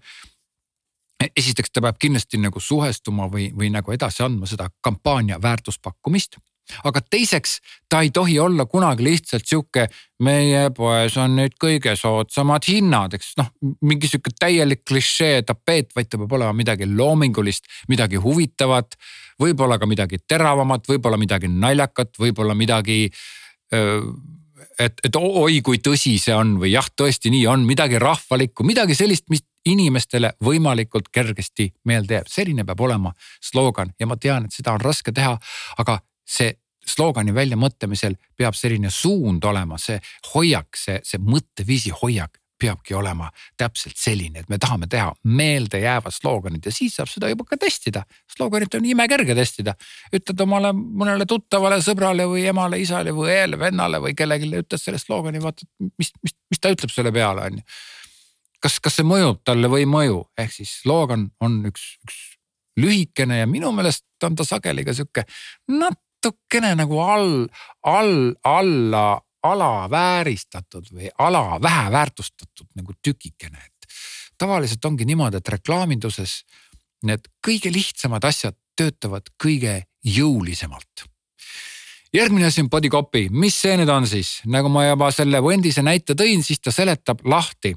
esiteks 1.37 1.73
ta 1.73 1.83
peab 1.85 2.01
kindlasti 2.01 2.41
nagu 2.43 2.61
suhestuma 2.61 3.29
või, 3.33 3.49
või 3.57 3.71
nagu 3.73 3.93
edasi 3.95 4.25
andma 4.25 4.49
seda 4.51 4.69
kampaania 4.85 5.41
väärtuspakkumist. 5.43 6.37
aga 6.85 7.01
teiseks, 7.01 7.59
ta 7.89 8.01
ei 8.01 8.11
tohi 8.11 8.39
olla 8.41 8.65
kunagi 8.67 9.05
lihtsalt 9.05 9.45
sihuke, 9.47 9.83
meie 10.25 10.71
poes 10.71 11.17
on 11.21 11.37
nüüd 11.37 11.59
kõige 11.61 11.93
soodsamad 11.97 12.65
hinnad, 12.69 13.13
eks 13.15 13.35
noh, 13.37 13.51
mingi 13.85 14.09
sihuke 14.09 14.33
täielik 14.41 14.81
klišee 14.89 15.43
tapeet, 15.43 15.93
vaid 15.97 16.09
ta 16.09 16.19
peab 16.19 16.33
olema 16.33 16.53
midagi 16.57 16.89
loomingulist, 16.89 17.69
midagi 17.89 18.17
huvitavat. 18.17 18.97
võib-olla 19.41 19.79
ka 19.79 19.87
midagi 19.87 20.19
teravamat, 20.29 20.89
võib-olla 20.89 21.17
midagi 21.19 21.49
naljakat, 21.49 22.17
võib-olla 22.19 22.55
midagi 22.55 23.11
öö, 23.75 24.01
et, 24.79 25.01
et 25.05 25.17
oi, 25.17 25.61
kui 25.65 25.81
tõsi 25.85 26.17
see 26.21 26.35
on 26.35 26.57
või 26.61 26.73
jah, 26.75 26.87
tõesti 26.97 27.33
nii 27.33 27.47
on, 27.51 27.65
midagi 27.69 27.99
rahvalikku, 28.03 28.67
midagi 28.67 28.97
sellist, 28.99 29.29
mis 29.31 29.45
inimestele 29.65 30.35
võimalikult 30.45 31.09
kergesti 31.13 31.71
meelde 31.89 32.19
jääb, 32.19 32.29
selline 32.29 32.67
peab 32.69 32.81
olema 32.85 33.15
slogan 33.43 33.95
ja 34.01 34.07
ma 34.07 34.19
tean, 34.21 34.45
et 34.45 34.53
seda 34.57 34.75
on 34.77 34.85
raske 34.85 35.13
teha, 35.15 35.37
aga 35.81 35.99
see 36.25 36.53
sloogani 36.85 37.33
väljamõtlemisel 37.35 38.19
peab 38.37 38.57
selline 38.57 38.91
suund 38.93 39.45
olema, 39.45 39.79
see 39.81 39.97
hoiak, 40.35 40.77
see, 40.77 41.01
see 41.05 41.21
mõtteviisi 41.23 41.95
hoiak 42.03 42.41
peabki 42.65 42.97
olema 42.97 43.31
täpselt 43.61 43.99
selline, 44.01 44.43
et 44.43 44.51
me 44.53 44.59
tahame 44.63 44.89
teha 44.91 45.13
meeldejäävad 45.25 46.15
slooganid 46.15 46.67
ja 46.67 46.73
siis 46.75 46.97
saab 46.99 47.11
seda 47.13 47.31
juba 47.33 47.47
ka 47.49 47.59
testida. 47.61 48.05
slooganit 48.37 48.75
on 48.79 48.87
imekerge 48.89 49.37
testida, 49.37 49.77
ütled 50.15 50.41
omale 50.47 50.73
mõnele 50.75 51.27
tuttavale 51.29 51.81
sõbrale 51.85 52.27
või 52.31 52.47
emale, 52.51 52.81
isale 52.83 53.13
või 53.15 53.33
õele, 53.33 53.59
vennale 53.61 54.01
või 54.03 54.15
kellelegi 54.17 54.53
ütled 54.65 54.81
selle 54.81 55.01
sloogani, 55.03 55.43
vaatad, 55.43 55.69
mis, 55.99 56.13
mis, 56.23 56.37
mis 56.51 56.63
ta 56.63 56.73
ütleb 56.75 56.93
selle 56.95 57.13
peale 57.15 57.49
on 57.51 57.61
ju. 57.61 57.67
kas, 58.65 58.79
kas 58.81 59.01
see 59.01 59.09
mõjub 59.09 59.43
talle 59.45 59.69
või 59.69 59.85
ei 59.85 59.91
mõju, 59.91 60.23
ehk 60.41 60.57
siis 60.57 60.79
sloogan 60.83 61.29
on 61.45 61.61
üks, 61.69 61.89
üks 62.07 62.23
lühikene 62.81 63.43
ja 63.43 63.47
minu 63.47 63.73
meelest 63.73 64.07
on 64.25 64.37
ta 64.37 64.47
sageli 64.47 64.85
ka 64.87 64.95
sihuke 64.97 65.27
natukene 65.71 66.75
nagu 66.79 66.99
all, 67.03 67.47
all, 67.87 68.33
alla 68.43 69.05
alavääristatud 69.45 70.89
või 70.93 71.11
ala 71.19 71.59
väheväärtustatud 71.63 72.67
nagu 72.75 72.93
tükikene, 73.03 73.59
et 73.59 73.89
tavaliselt 74.39 74.85
ongi 74.85 75.05
niimoodi, 75.05 75.37
et 75.37 75.49
reklaaminduses 75.49 76.43
need 77.05 77.29
kõige 77.45 77.73
lihtsamad 77.73 78.25
asjad 78.25 78.57
töötavad 78.77 79.29
kõige 79.43 79.83
jõulisemalt. 80.05 81.05
järgmine 82.15 82.47
asi 82.47 82.63
on 82.63 82.71
body 82.71 82.89
copy, 82.89 83.29
mis 83.31 83.57
see 83.61 83.77
nüüd 83.77 83.91
on 83.91 84.07
siis, 84.07 84.41
nagu 84.47 84.69
ma 84.69 84.87
juba 84.87 85.11
selle 85.13 85.41
Wendise 85.43 85.83
näite 85.83 86.15
tõin, 86.15 86.43
siis 86.43 86.61
ta 86.61 86.71
seletab 86.73 87.25
lahti 87.27 87.75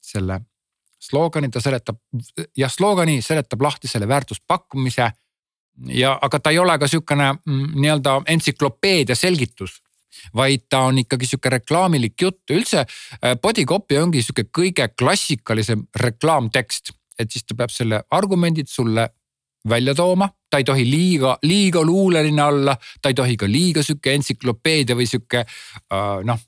selle 0.00 0.40
sloogani, 1.00 1.50
ta 1.50 1.60
seletab, 1.60 1.98
jah, 2.56 2.72
sloogani 2.72 3.22
seletab 3.22 3.62
lahti 3.62 3.88
selle 3.88 4.08
väärtuspakkumise. 4.08 5.10
Ja, 5.86 6.18
aga 6.22 6.40
ta 6.40 6.50
ei 6.50 6.58
ole 6.58 6.74
ka 6.78 6.88
sihukene 6.88 7.32
mm, 7.32 7.68
nii-öelda 7.80 8.20
entsüklopeedia 8.28 9.16
selgitus 9.16 9.78
vaid 10.36 10.66
ta 10.68 10.84
on 10.88 10.98
ikkagi 11.02 11.28
sihuke 11.28 11.52
reklaamilik 11.56 12.14
jutt, 12.22 12.42
üldse 12.50 12.84
äh, 12.84 13.36
body 13.42 13.64
copy 13.68 13.98
ongi 14.00 14.22
sihuke 14.24 14.48
kõige 14.50 14.88
klassikalisem 14.98 15.86
reklaamtekst, 16.00 16.92
et 17.18 17.32
siis 17.32 17.44
ta 17.44 17.56
peab 17.56 17.72
selle 17.74 18.02
argumendid 18.10 18.68
sulle 18.68 19.08
välja 19.68 19.94
tooma, 19.94 20.30
ta 20.50 20.58
ei 20.58 20.64
tohi 20.64 20.86
liiga, 20.88 21.34
liiga 21.42 21.82
luuleline 21.84 22.42
olla, 22.42 22.76
ta 23.02 23.10
ei 23.12 23.14
tohi 23.14 23.36
ka 23.36 23.48
liiga 23.48 23.82
sihuke 23.84 24.14
entsüklopeedia 24.16 24.96
või 24.96 25.08
sihuke 25.08 25.44
äh, 25.44 26.22
noh 26.24 26.46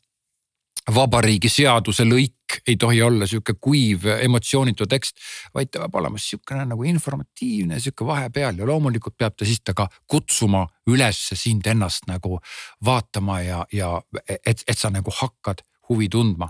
vabariigi 0.90 1.50
seaduse 1.52 2.02
lõik 2.02 2.41
ei 2.66 2.76
tohi 2.76 3.02
olla 3.02 3.26
sihuke 3.26 3.54
kuiv 3.60 4.06
emotsioonitu 4.20 4.86
tekst, 4.86 5.16
vaid 5.54 5.70
ta 5.70 5.82
peab 5.84 5.94
olema 6.00 6.18
sihukene 6.18 6.64
nagu 6.68 6.84
informatiivne, 6.88 7.80
sihuke 7.80 8.06
vahepeal 8.06 8.58
ja 8.58 8.66
loomulikult 8.66 9.16
peab 9.18 9.36
ta 9.36 9.48
siis 9.48 9.62
ta 9.64 9.74
ka 9.74 9.88
kutsuma 10.06 10.66
üles 10.90 11.20
sind 11.34 11.66
ennast 11.66 12.06
nagu 12.10 12.40
vaatama 12.84 13.40
ja, 13.40 13.64
ja 13.72 13.94
et, 14.28 14.64
et 14.66 14.78
sa 14.78 14.90
nagu 14.90 15.10
hakkad 15.20 15.64
huvi 15.88 16.08
tundma. 16.08 16.48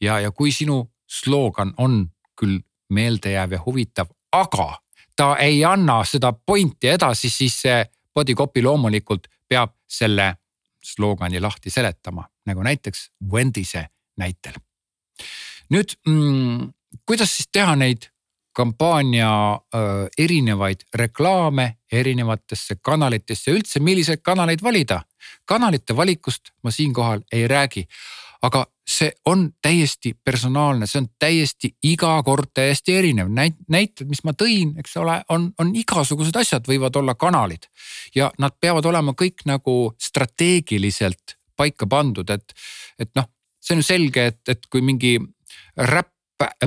ja, 0.00 0.20
ja 0.20 0.30
kui 0.30 0.52
sinu 0.52 0.90
sloogan 1.06 1.74
on 1.78 2.10
küll 2.40 2.60
meeldejääv 2.90 3.52
ja 3.52 3.60
huvitav, 3.66 4.06
aga 4.32 4.78
ta 5.16 5.36
ei 5.36 5.64
anna 5.64 6.02
seda 6.04 6.32
pointi 6.32 6.88
edasi, 6.88 7.30
siis 7.30 7.60
see 7.62 7.84
body 8.14 8.34
copy 8.34 8.62
loomulikult 8.62 9.28
peab 9.48 9.74
selle 9.88 10.34
sloogani 10.84 11.40
lahti 11.40 11.70
seletama, 11.70 12.26
nagu 12.46 12.62
näiteks 12.62 13.10
Wendise 13.32 13.86
näitel. 14.16 14.63
Nüüd 15.70 15.96
mm, 16.08 16.72
kuidas 17.06 17.36
siis 17.36 17.48
teha 17.52 17.76
neid 17.76 18.10
kampaania 18.54 19.30
äh, 19.52 19.80
erinevaid 20.18 20.86
reklaame 20.94 21.76
erinevatesse 21.92 22.76
kanalitesse, 22.82 23.50
üldse 23.50 23.80
milliseid 23.80 24.22
kanaleid 24.22 24.62
valida. 24.62 25.02
kanalite 25.44 25.96
valikust 25.96 26.52
ma 26.62 26.70
siinkohal 26.70 27.20
ei 27.32 27.48
räägi, 27.48 27.86
aga 28.42 28.66
see 28.86 29.12
on 29.26 29.48
täiesti 29.62 30.14
personaalne, 30.24 30.86
see 30.86 31.00
on 31.00 31.08
täiesti 31.18 31.70
iga 31.82 32.22
kord 32.22 32.52
täiesti 32.54 32.94
erinev. 32.94 33.28
näit-, 33.28 33.64
näited, 33.68 34.08
mis 34.08 34.24
ma 34.24 34.32
tõin, 34.32 34.76
eks 34.78 34.96
ole, 34.96 35.22
on, 35.28 35.50
on 35.58 35.74
igasugused 35.76 36.36
asjad 36.36 36.68
võivad 36.68 36.96
olla 36.96 37.14
kanalid 37.14 37.66
ja 38.14 38.30
nad 38.38 38.54
peavad 38.60 38.84
olema 38.84 39.16
kõik 39.18 39.46
nagu 39.50 39.94
strateegiliselt 39.98 41.38
paika 41.56 41.86
pandud, 41.86 42.30
et, 42.30 42.54
et 42.98 43.10
noh, 43.16 43.30
see 43.64 43.76
on 43.76 43.80
ju 43.80 43.86
selge, 43.86 44.26
et, 44.32 44.42
et 44.52 44.66
kui 44.70 44.84
mingi 44.84 45.16
räpp, 45.76 46.12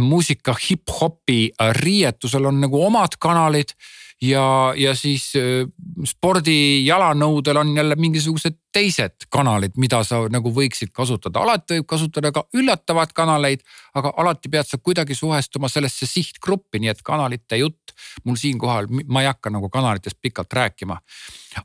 muusika, 0.01 0.55
hip-hopi 0.57 1.51
riietusel 1.77 2.47
on 2.49 2.61
nagu 2.63 2.79
omad 2.87 3.17
kanalid 3.21 3.75
ja, 4.21 4.73
ja 4.77 4.93
siis 4.97 5.29
äh, 5.37 5.67
spordi 6.05 6.85
jalanõudel 6.85 7.59
on 7.61 7.73
jälle 7.77 7.97
mingisugused 7.99 8.57
teised 8.73 9.27
kanalid, 9.33 9.77
mida 9.77 10.01
sa 10.07 10.23
nagu 10.31 10.51
võiksid 10.53 10.91
kasutada, 10.95 11.43
alati 11.43 11.77
võib 11.77 11.89
kasutada 11.89 12.31
ka 12.33 12.45
üllatavaid 12.57 13.13
kanaleid, 13.17 13.65
aga 13.97 14.13
alati 14.17 14.49
pead 14.53 14.69
sa 14.69 14.81
kuidagi 14.81 15.15
suhestuma 15.17 15.69
sellesse 15.69 16.09
sihtgruppi, 16.09 16.81
nii 16.81 16.93
et 16.93 17.03
kanalite 17.05 17.61
jutt. 17.61 17.93
Mul 18.25 18.37
siinkohal, 18.37 18.89
ma 19.05 19.23
ei 19.23 19.29
hakka 19.29 19.51
nagu 19.53 19.69
kanalitest 19.73 20.17
pikalt 20.21 20.53
rääkima. 20.53 20.99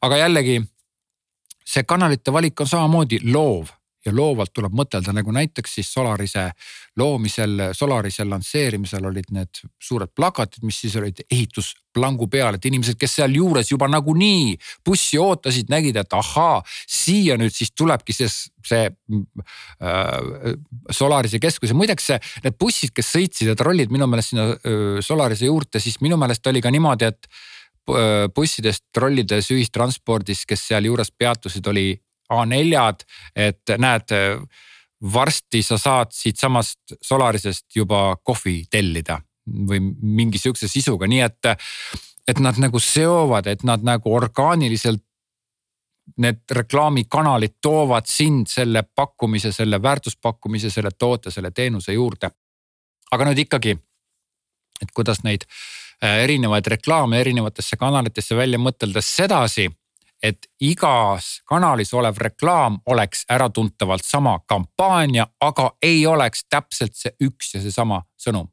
aga 0.01 0.17
jällegi 0.17 0.63
see 1.65 1.85
kanalite 1.85 2.33
valik 2.33 2.61
on 2.61 2.67
samamoodi 2.67 3.21
loov 3.33 3.71
ja 4.07 4.13
loovalt 4.15 4.53
tuleb 4.55 4.75
mõtelda, 4.75 5.15
nagu 5.15 5.33
näiteks 5.35 5.77
siis 5.79 5.93
Solarise 5.93 6.49
loomisel, 6.99 7.69
Solarise 7.77 8.25
lansseerimisel 8.27 9.07
olid 9.07 9.31
need 9.35 9.63
suured 9.83 10.11
plakatid, 10.15 10.65
mis 10.67 10.81
siis 10.83 10.97
olid 10.99 11.23
ehitusplangu 11.29 12.27
peal, 12.33 12.59
et 12.59 12.67
inimesed, 12.69 12.99
kes 13.01 13.17
sealjuures 13.21 13.71
juba 13.71 13.89
nagunii 13.91 14.57
bussi 14.85 15.21
ootasid, 15.23 15.71
nägid, 15.73 16.01
et 16.03 16.19
ahaa, 16.19 16.61
siia 16.89 17.39
nüüd 17.41 17.55
siis 17.55 17.73
tulebki 17.79 18.17
see, 18.17 18.31
see 18.67 18.85
äh, 18.91 20.53
Solarise 20.91 21.41
keskus. 21.43 21.71
Ja 21.71 21.79
muideks 21.79 22.11
see, 22.13 22.21
need 22.45 22.59
bussid, 22.61 22.95
kes 22.97 23.15
sõitsid 23.15 23.53
ja 23.53 23.59
trollid 23.59 23.95
minu 23.95 24.11
meelest 24.11 24.35
sinna 24.35 24.51
äh, 24.53 25.01
Solarise 25.05 25.47
juurde, 25.47 25.83
siis 25.83 26.01
minu 26.03 26.19
meelest 26.21 26.47
oli 26.51 26.65
ka 26.65 26.75
niimoodi, 26.75 27.13
et 27.13 27.31
äh, 27.31 28.27
bussidest, 28.35 28.89
trollides, 28.95 29.53
ühistranspordis, 29.55 30.47
kes 30.49 30.73
sealjuures 30.73 31.15
peatusid, 31.15 31.71
oli 31.71 31.93
A4-d, 32.33 33.07
et 33.37 33.75
näed, 33.79 34.15
varsti 35.13 35.63
sa 35.67 35.79
saad 35.79 36.13
siitsamast 36.15 36.97
Solarisest 37.03 37.67
juba 37.77 38.17
kohvi 38.23 38.63
tellida 38.71 39.19
või 39.69 39.81
mingi 39.83 40.39
sihukese 40.39 40.69
sisuga, 40.71 41.09
nii 41.11 41.23
et, 41.25 41.49
et 42.29 42.39
nad 42.39 42.59
nagu 42.63 42.79
seovad, 42.79 43.49
et 43.51 43.65
nad 43.67 43.83
nagu 43.83 44.15
orgaaniliselt 44.15 45.03
need 46.23 46.41
reklaamikanalid 46.51 47.57
toovad 47.63 48.07
sind 48.11 48.47
selle 48.51 48.83
pakkumise, 48.83 49.53
selle 49.53 49.83
väärtuspakkumise, 49.83 50.71
selle 50.71 50.91
toote, 50.99 51.31
selle 51.31 51.51
teenuse 51.51 51.93
juurde. 51.93 52.31
aga 53.13 53.25
nüüd 53.29 53.39
ikkagi, 53.45 53.75
et 54.83 54.93
kuidas 54.95 55.21
neid 55.23 55.45
äh, 55.45 56.23
erinevaid 56.25 56.67
reklaame 56.67 57.21
erinevatesse 57.21 57.77
kanalitesse 57.77 58.37
välja 58.37 58.59
mõtelda 58.59 59.03
sedasi 59.05 59.69
et 60.23 60.47
igas 60.61 61.43
kanalis 61.49 61.95
olev 61.95 62.17
reklaam 62.21 62.79
oleks 62.87 63.25
äratuntavalt 63.31 64.05
sama 64.05 64.39
kampaania, 64.47 65.27
aga 65.41 65.71
ei 65.83 66.07
oleks 66.07 66.45
täpselt 66.51 66.95
see 66.95 67.15
üks 67.21 67.55
ja 67.55 67.63
seesama 67.63 68.03
sõnum. 68.19 68.49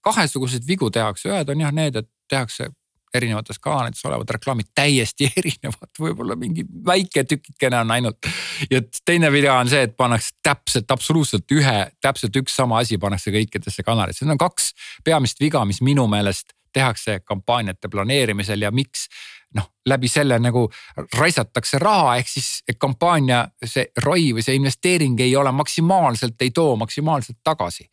kahesuguseid 0.00 0.66
vigu 0.66 0.90
tehakse, 0.90 1.28
ühed 1.28 1.48
on 1.48 1.60
jah 1.60 1.72
need, 1.72 1.96
et 1.96 2.08
tehakse 2.28 2.68
erinevates 3.14 3.58
kanalites 3.58 4.04
olevad 4.04 4.30
reklaamid 4.36 4.72
täiesti 4.74 5.30
erinevad, 5.38 5.90
võib-olla 6.00 6.36
mingi 6.36 6.66
väike 6.86 7.24
tükikene 7.24 7.78
on 7.80 7.90
ainult. 7.90 8.26
ja 8.70 8.82
teine 9.04 9.32
video 9.32 9.54
on 9.54 9.70
see, 9.70 9.82
et 9.86 9.96
pannakse 9.96 10.34
täpselt, 10.42 10.90
absoluutselt 10.90 11.54
ühe, 11.54 11.76
täpselt 12.02 12.36
üks 12.42 12.56
sama 12.56 12.82
asi 12.82 12.98
pannakse 12.98 13.32
kõikidesse 13.34 13.86
kanalitesse, 13.86 14.26
need 14.26 14.36
on 14.36 14.42
kaks 14.42 14.72
peamist 15.04 15.40
viga, 15.40 15.64
mis 15.64 15.80
minu 15.82 16.06
meelest 16.10 16.52
tehakse 16.74 17.20
kampaaniate 17.24 17.88
planeerimisel 17.88 18.66
ja 18.66 18.70
miks 18.74 19.06
noh, 19.54 19.70
läbi 19.86 20.08
selle 20.08 20.38
nagu 20.42 20.66
raisatakse 21.18 21.78
raha, 21.78 22.16
ehk 22.20 22.28
siis 22.28 22.78
kampaania 22.78 23.44
see 23.64 23.86
ROI 24.04 24.32
või 24.36 24.42
see 24.46 24.56
investeering 24.58 25.20
ei 25.20 25.36
ole 25.36 25.52
maksimaalselt, 25.52 26.40
ei 26.42 26.50
too 26.50 26.76
maksimaalselt 26.76 27.38
tagasi 27.44 27.88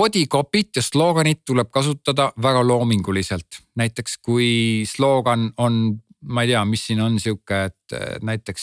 body 0.00 0.26
copy't 0.26 0.76
ja 0.76 0.82
sloganit 0.82 1.42
tuleb 1.46 1.68
kasutada 1.70 2.32
väga 2.42 2.62
loominguliselt. 2.66 3.60
näiteks 3.76 4.18
kui 4.18 4.82
slogan 4.86 5.52
on, 5.56 6.00
ma 6.22 6.42
ei 6.42 6.52
tea, 6.52 6.64
mis 6.64 6.86
siin 6.86 7.00
on 7.00 7.20
sihuke, 7.20 7.64
et 7.64 7.96
näiteks 8.22 8.62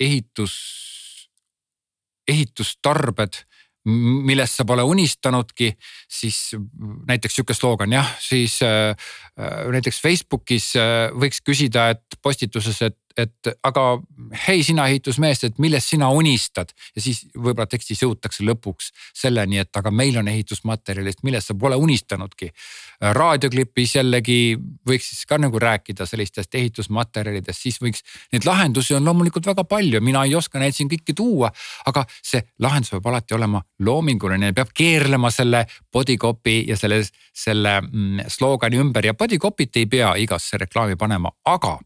ehitus, 0.00 0.54
ehitustarbed 2.28 3.42
millest 3.86 4.58
sa 4.58 4.66
pole 4.66 4.82
unistanudki, 4.82 5.70
siis 6.10 6.56
näiteks 7.06 7.38
sihuke 7.38 7.54
slogan 7.54 7.92
jah, 7.94 8.08
siis 8.20 8.58
äh, 8.66 8.92
äh 9.38 9.66
näiteks 9.72 10.00
Facebookis 10.02 10.72
äh, 10.76 11.08
võiks 11.14 11.42
küsida, 11.44 11.90
et 11.94 12.18
postituses, 12.22 12.82
et 12.82 12.98
et 13.16 13.50
aga 13.64 13.84
hei, 14.46 14.62
sina 14.66 14.86
ehitusmees, 14.90 15.44
et 15.48 15.58
millest 15.62 15.92
sina 15.92 16.08
unistad 16.12 16.72
ja 16.94 17.02
siis 17.02 17.22
võib-olla 17.34 17.66
tekstis 17.70 18.02
jõutakse 18.04 18.44
lõpuks 18.44 18.90
selleni, 19.16 19.60
et 19.62 19.76
aga 19.76 19.90
meil 19.90 20.18
on 20.20 20.28
ehitusmaterjalist, 20.28 21.22
millest 21.24 21.52
sa 21.52 21.56
pole 21.58 21.78
unistanudki. 21.80 22.50
raadioklipis 23.00 23.94
jällegi 23.96 24.56
võiks 24.88 25.10
siis 25.10 25.26
ka 25.28 25.38
nagu 25.38 25.58
rääkida 25.60 26.06
sellistest 26.06 26.54
ehitusmaterjalidest, 26.54 27.60
siis 27.60 27.80
võiks, 27.80 28.04
neid 28.32 28.46
lahendusi 28.48 28.94
on 28.94 29.04
loomulikult 29.04 29.46
väga 29.46 29.64
palju, 29.64 30.00
mina 30.00 30.24
ei 30.24 30.34
oska 30.34 30.58
neid 30.58 30.76
siin 30.76 30.88
kõiki 30.88 31.14
tuua, 31.16 31.50
aga 31.86 32.04
see 32.22 32.42
lahendus 32.60 32.94
peab 32.94 33.10
alati 33.12 33.36
olema 33.36 33.62
loominguline, 33.80 34.52
peab 34.56 34.72
keerlema 34.74 35.30
selle 35.30 35.66
body 35.92 36.16
copy 36.16 36.62
ja 36.68 36.76
selle, 36.76 37.02
selle 37.32 37.80
mm, 37.80 38.28
slogan'i 38.32 38.80
ümber 38.80 39.06
ja 39.06 39.14
body 39.14 39.38
copy't 39.38 39.76
ei 39.76 39.86
pea 39.86 40.14
igasse 40.20 40.58
reklaami 40.60 40.96
panema, 40.96 41.32
aga 41.44 41.78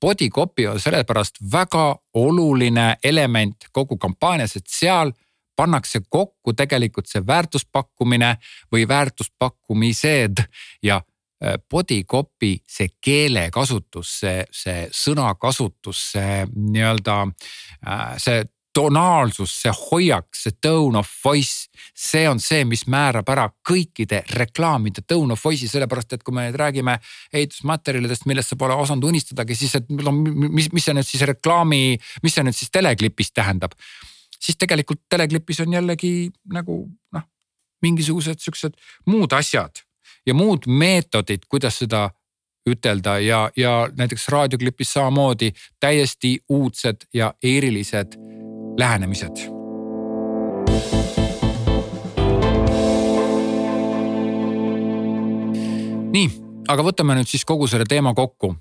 Body 0.00 0.28
copy 0.30 0.66
on 0.66 0.80
sellepärast 0.80 1.40
väga 1.52 1.96
oluline 2.14 2.96
element 3.04 3.68
kogu 3.72 3.96
kampaanias, 3.98 4.56
et 4.56 4.66
seal 4.66 5.12
pannakse 5.56 6.00
kokku 6.08 6.54
tegelikult 6.54 7.08
see 7.10 7.24
väärtuspakkumine 7.26 8.36
või 8.72 8.86
väärtuspakkumised 8.88 10.44
ja 10.82 11.00
äh, 11.00 11.58
body 11.70 12.04
copy, 12.04 12.58
see 12.68 12.92
keelekasutus, 13.00 14.12
see, 14.20 14.44
see 14.50 14.86
sõnakasutus, 14.94 16.04
see 16.12 16.44
nii-öelda 16.54 17.18
äh, 17.26 18.14
see 18.22 18.44
tonaalsus, 18.78 19.52
see 19.62 19.72
hoiak, 19.74 20.28
see 20.36 20.54
tone 20.62 20.98
of 21.00 21.08
voice, 21.24 21.66
see 21.96 22.26
on 22.30 22.38
see, 22.42 22.62
mis 22.68 22.84
määrab 22.90 23.28
ära 23.32 23.48
kõikide 23.66 24.20
reklaamide 24.38 25.02
tone 25.08 25.34
of 25.34 25.42
voice'i, 25.44 25.70
sellepärast 25.70 26.14
et 26.14 26.22
kui 26.26 26.36
me 26.36 26.46
nüüd 26.46 26.58
räägime 26.60 26.98
ehitusmaterjalidest, 27.34 28.28
millest 28.30 28.54
sa 28.54 28.60
pole 28.60 28.76
osanud 28.78 29.08
unistadagi, 29.10 29.56
siis 29.58 29.74
et 29.80 29.90
no 29.90 30.12
mis, 30.14 30.70
mis 30.70 30.86
see 30.86 30.94
nüüd 30.94 31.08
siis 31.08 31.24
reklaami, 31.32 31.98
mis 32.22 32.38
see 32.38 32.46
nüüd 32.46 32.58
siis 32.58 32.70
teleklipis 32.74 33.34
tähendab. 33.34 33.74
siis 34.38 34.56
tegelikult 34.56 35.00
teleklipis 35.10 35.60
on 35.64 35.72
jällegi 35.74 36.30
nagu 36.54 36.84
noh, 37.12 37.26
mingisugused 37.82 38.38
siuksed 38.38 38.78
muud 39.10 39.34
asjad 39.34 39.82
ja 40.26 40.34
muud 40.34 40.70
meetodid, 40.70 41.50
kuidas 41.50 41.82
seda 41.82 42.06
ütelda 42.68 43.18
ja, 43.18 43.50
ja 43.56 43.88
näiteks 43.96 44.28
raadioklipis 44.28 44.92
samamoodi 44.92 45.52
täiesti 45.80 46.38
uudsed 46.48 47.08
ja 47.14 47.34
erilised 47.42 48.37
lähenemised. 48.78 49.58
nii, 56.12 56.28
aga 56.68 56.82
võtame 56.82 57.14
nüüd 57.18 57.28
siis 57.30 57.44
kogu 57.44 57.66
selle 57.66 57.84
teema 57.88 58.14
kokku. 58.14 58.54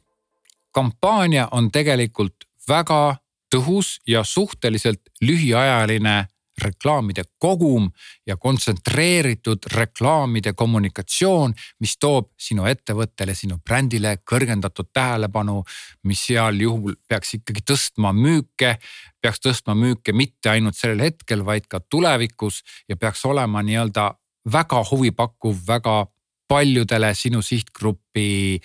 kampaania 0.71 1.47
on 1.51 1.71
tegelikult 1.71 2.45
väga 2.69 3.17
tõhus 3.55 3.97
ja 4.07 4.23
suhteliselt 4.23 5.01
lühiajaline 5.21 6.27
reklaamide 6.61 7.23
kogum 7.37 7.89
ja 8.27 8.37
kontsentreeritud 8.37 9.67
reklaamide 9.73 10.53
kommunikatsioon, 10.53 11.53
mis 11.79 11.97
toob 11.97 12.31
sinu 12.39 12.65
ettevõttele, 12.69 13.35
sinu 13.35 13.59
brändile 13.65 14.17
kõrgendatud 14.25 14.89
tähelepanu, 14.93 15.63
mis 16.03 16.25
heal 16.29 16.61
juhul 16.61 16.97
peaks 17.07 17.37
ikkagi 17.39 17.65
tõstma 17.67 18.13
müüke, 18.15 18.77
peaks 19.21 19.43
tõstma 19.43 19.75
müüke 19.77 20.13
mitte 20.13 20.49
ainult 20.53 20.77
sellel 20.77 21.07
hetkel, 21.09 21.45
vaid 21.45 21.67
ka 21.69 21.79
tulevikus 21.79 22.63
ja 22.89 22.97
peaks 22.97 23.25
olema 23.25 23.63
nii-öelda 23.65 24.11
väga 24.51 24.83
huvipakkuv, 24.91 25.59
väga 25.67 26.05
paljudele 26.47 27.11
sinu 27.15 27.41
sihtgrupi 27.43 28.61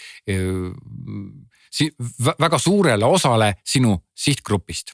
väga 2.38 2.58
suurele 2.58 3.04
osale 3.04 3.54
sinu 3.64 3.96
sihtgrupist 4.14 4.92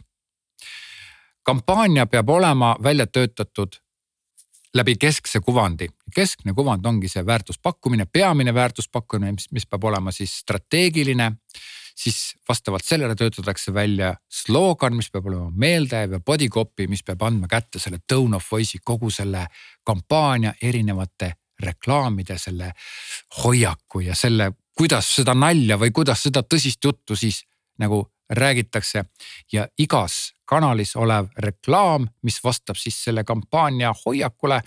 kampaania 1.49 2.07
peab 2.07 2.29
olema 2.29 2.77
välja 2.83 3.07
töötatud 3.07 3.79
läbi 4.75 4.97
keskse 4.97 5.41
kuvandi. 5.41 5.89
keskne 6.15 6.53
kuvand 6.53 6.85
ongi 6.87 7.09
see 7.09 7.27
väärtuspakkumine, 7.27 8.05
peamine 8.13 8.55
väärtuspakkumine, 8.55 9.33
mis, 9.33 9.47
mis 9.53 9.67
peab 9.67 9.85
olema 9.85 10.13
siis 10.13 10.39
strateegiline. 10.39 11.33
siis 11.97 12.37
vastavalt 12.49 12.85
sellele 12.85 13.15
töötatakse 13.15 13.75
välja 13.75 14.15
slogan, 14.31 14.97
mis 14.97 15.11
peab 15.11 15.27
olema 15.27 15.51
meeldejääv 15.51 16.13
ja 16.13 16.21
body 16.21 16.49
copy, 16.49 16.87
mis 16.87 17.03
peab 17.03 17.23
andma 17.23 17.49
kätte 17.49 17.79
selle 17.79 17.99
tone 18.07 18.37
of 18.37 18.53
voice'i 18.53 18.79
kogu 18.85 19.11
selle 19.11 19.47
kampaania 19.85 20.55
erinevate 20.63 21.33
reklaamide, 21.63 22.39
selle 22.39 22.73
hoiaku 23.43 24.01
ja 24.01 24.15
selle, 24.15 24.53
kuidas 24.77 25.15
seda 25.17 25.35
nalja 25.35 25.81
või 25.81 25.91
kuidas 25.91 26.23
seda 26.23 26.45
tõsist 26.45 26.85
juttu 26.85 27.17
siis 27.17 27.45
nagu 27.79 28.05
räägitakse 28.31 29.05
ja 29.53 29.69
igas 29.79 30.38
kanalis 30.49 30.97
olev 30.97 31.29
reklaam, 31.39 32.09
mis 32.23 32.41
vastab 32.45 32.77
siis 32.81 32.97
selle 33.05 33.25
kampaania 33.25 33.93
hoiakule, 34.05 34.61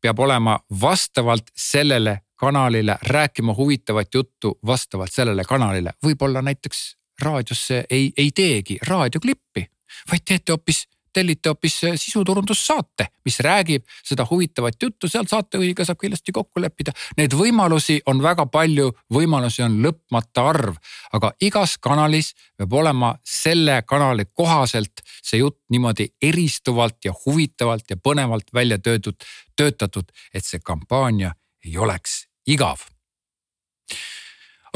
peab 0.00 0.18
olema 0.18 0.58
vastavalt 0.80 1.50
sellele 1.56 2.20
kanalile 2.36 2.98
rääkima 3.02 3.54
huvitavat 3.56 4.14
juttu 4.14 4.58
vastavalt 4.66 5.12
sellele 5.12 5.44
kanalile, 5.44 5.96
võib-olla 6.04 6.42
näiteks 6.42 6.82
raadiosse 7.22 7.84
ei, 7.90 8.12
ei 8.16 8.30
teegi 8.30 8.78
raadioklippi, 8.86 9.66
vaid 10.10 10.24
teete 10.24 10.52
hoopis 10.52 10.84
tellite 11.16 11.50
hoopis 11.52 11.78
sisuturundussaate, 11.96 13.08
mis 13.24 13.38
räägib 13.44 13.84
seda 14.04 14.26
huvitavat 14.28 14.76
juttu, 14.82 15.08
seal 15.08 15.24
saatejuhiga 15.30 15.86
saab 15.88 16.00
kindlasti 16.02 16.34
kokku 16.36 16.60
leppida. 16.60 16.92
Neid 17.16 17.34
võimalusi 17.36 17.98
on 18.10 18.20
väga 18.24 18.46
palju, 18.52 18.90
võimalusi 19.12 19.64
on 19.66 19.78
lõpmata 19.84 20.46
arv, 20.52 20.76
aga 21.16 21.32
igas 21.40 21.76
kanalis 21.82 22.34
peab 22.56 22.76
olema 22.76 23.14
selle 23.24 23.80
kanali 23.88 24.28
kohaselt 24.32 25.04
see 25.22 25.40
jutt 25.40 25.58
niimoodi 25.72 26.10
eristuvalt 26.22 27.08
ja 27.08 27.14
huvitavalt 27.24 27.90
ja 27.90 27.96
põnevalt 27.96 28.52
välja 28.54 28.78
töötud, 28.78 29.16
töötatud, 29.56 30.12
et 30.34 30.44
see 30.44 30.60
kampaania 30.60 31.32
ei 31.64 31.78
oleks 31.78 32.26
igav. 32.46 32.84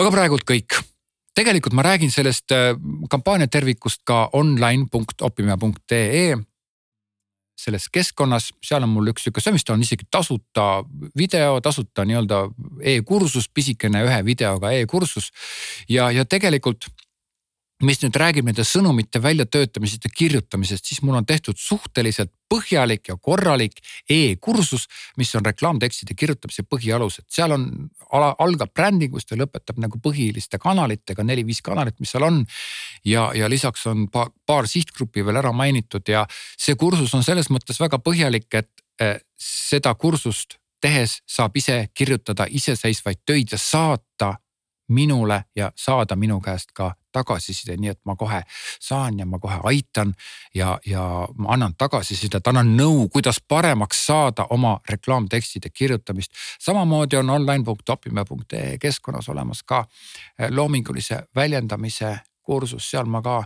aga 0.01 0.11
praegult 0.11 0.47
kõik 0.49 0.81
tegelikult 1.35 1.75
ma 1.77 1.83
räägin 1.83 2.11
sellest 2.11 2.53
äh, 2.53 2.77
kampaania 3.11 3.49
tervikust 3.49 4.01
ka 4.05 4.31
online.opime.ee 4.33 6.37
selles 7.61 7.91
keskkonnas, 7.93 8.51
seal 8.65 8.87
on 8.87 8.93
mul 8.95 9.11
üks 9.13 9.27
sihuke, 9.27 9.43
see 9.45 9.53
vist 9.53 9.71
on 9.73 9.83
isegi 9.85 10.07
tasuta 10.11 10.83
video, 11.19 11.59
tasuta 11.61 12.07
nii-öelda 12.09 12.39
e-kursus, 12.95 13.51
pisikene 13.53 14.01
ühe 14.07 14.21
videoga 14.25 14.73
e-kursus. 14.79 15.29
ja, 15.89 16.11
ja 16.11 16.25
tegelikult 16.25 16.89
mis 17.85 18.01
nüüd 18.03 18.17
räägib 18.21 18.45
nende 18.45 18.65
sõnumite 18.67 19.23
väljatöötamisest 19.23 20.05
ja 20.05 20.11
kirjutamisest, 20.13 20.85
siis 20.85 21.01
mul 21.03 21.17
on 21.17 21.27
tehtud 21.27 21.57
suhteliselt 21.59 22.33
põhjalik 22.51 23.09
ja 23.09 23.17
korralik 23.17 23.79
e-kursus, 24.11 24.87
mis 25.17 25.33
on 25.39 25.47
reklaamtekstide 25.47 26.15
kirjutamise 26.19 26.65
põhialused. 26.69 27.25
seal 27.31 27.55
on, 27.57 27.67
algab 28.11 28.75
brändingust 28.75 29.31
ja 29.31 29.39
lõpetab 29.41 29.81
nagu 29.81 30.01
põhiliste 30.03 30.59
kanalitega, 30.59 31.25
neli-viis 31.25 31.63
kanalit, 31.63 31.97
mis 32.01 32.13
seal 32.13 32.27
on. 32.27 32.45
ja, 33.05 33.31
ja 33.35 33.49
lisaks 33.49 33.87
on 33.87 34.09
paar, 34.11 34.31
paar 34.47 34.69
sihtgruppi 34.69 35.25
veel 35.25 35.41
ära 35.41 35.53
mainitud 35.53 36.09
ja 36.09 36.27
see 36.59 36.75
kursus 36.75 37.15
on 37.15 37.25
selles 37.25 37.51
mõttes 37.51 37.81
väga 37.81 37.99
põhjalik, 37.99 38.49
et 38.53 38.71
eh, 39.01 39.21
seda 39.39 39.95
kursust 39.95 40.59
tehes 40.81 41.21
saab 41.29 41.57
ise 41.57 41.89
kirjutada 41.95 42.47
iseseisvaid 42.49 43.25
töid 43.27 43.53
ja 43.53 43.59
saata 43.59 44.35
minule 44.89 45.45
ja 45.57 45.73
saada 45.77 46.17
minu 46.17 46.41
käest 46.41 46.73
ka 46.75 46.95
tagasiside, 47.13 47.77
nii 47.77 47.93
et 47.95 48.01
ma 48.05 48.17
kohe 48.17 48.43
saan 48.81 49.19
ja 49.19 49.27
ma 49.27 49.39
kohe 49.39 49.61
aitan 49.71 50.15
ja, 50.55 50.79
ja 50.87 51.05
ma 51.37 51.53
annan 51.57 51.75
tagasisidet, 51.79 52.47
annan 52.47 52.75
nõu, 52.77 53.09
kuidas 53.13 53.41
paremaks 53.49 54.07
saada 54.07 54.47
oma 54.51 54.79
reklaamtekstide 54.89 55.71
kirjutamist. 55.71 56.33
samamoodi 56.61 57.17
on 57.17 57.31
online.opimäe.ee 57.31 58.79
keskkonnas 58.79 59.29
olemas 59.29 59.63
ka 59.63 59.85
eh, 60.39 60.51
loomingulise 60.51 61.23
väljendamise 61.35 62.19
kursus, 62.51 62.89
seal 62.91 63.07
ma 63.11 63.23
ka 63.23 63.37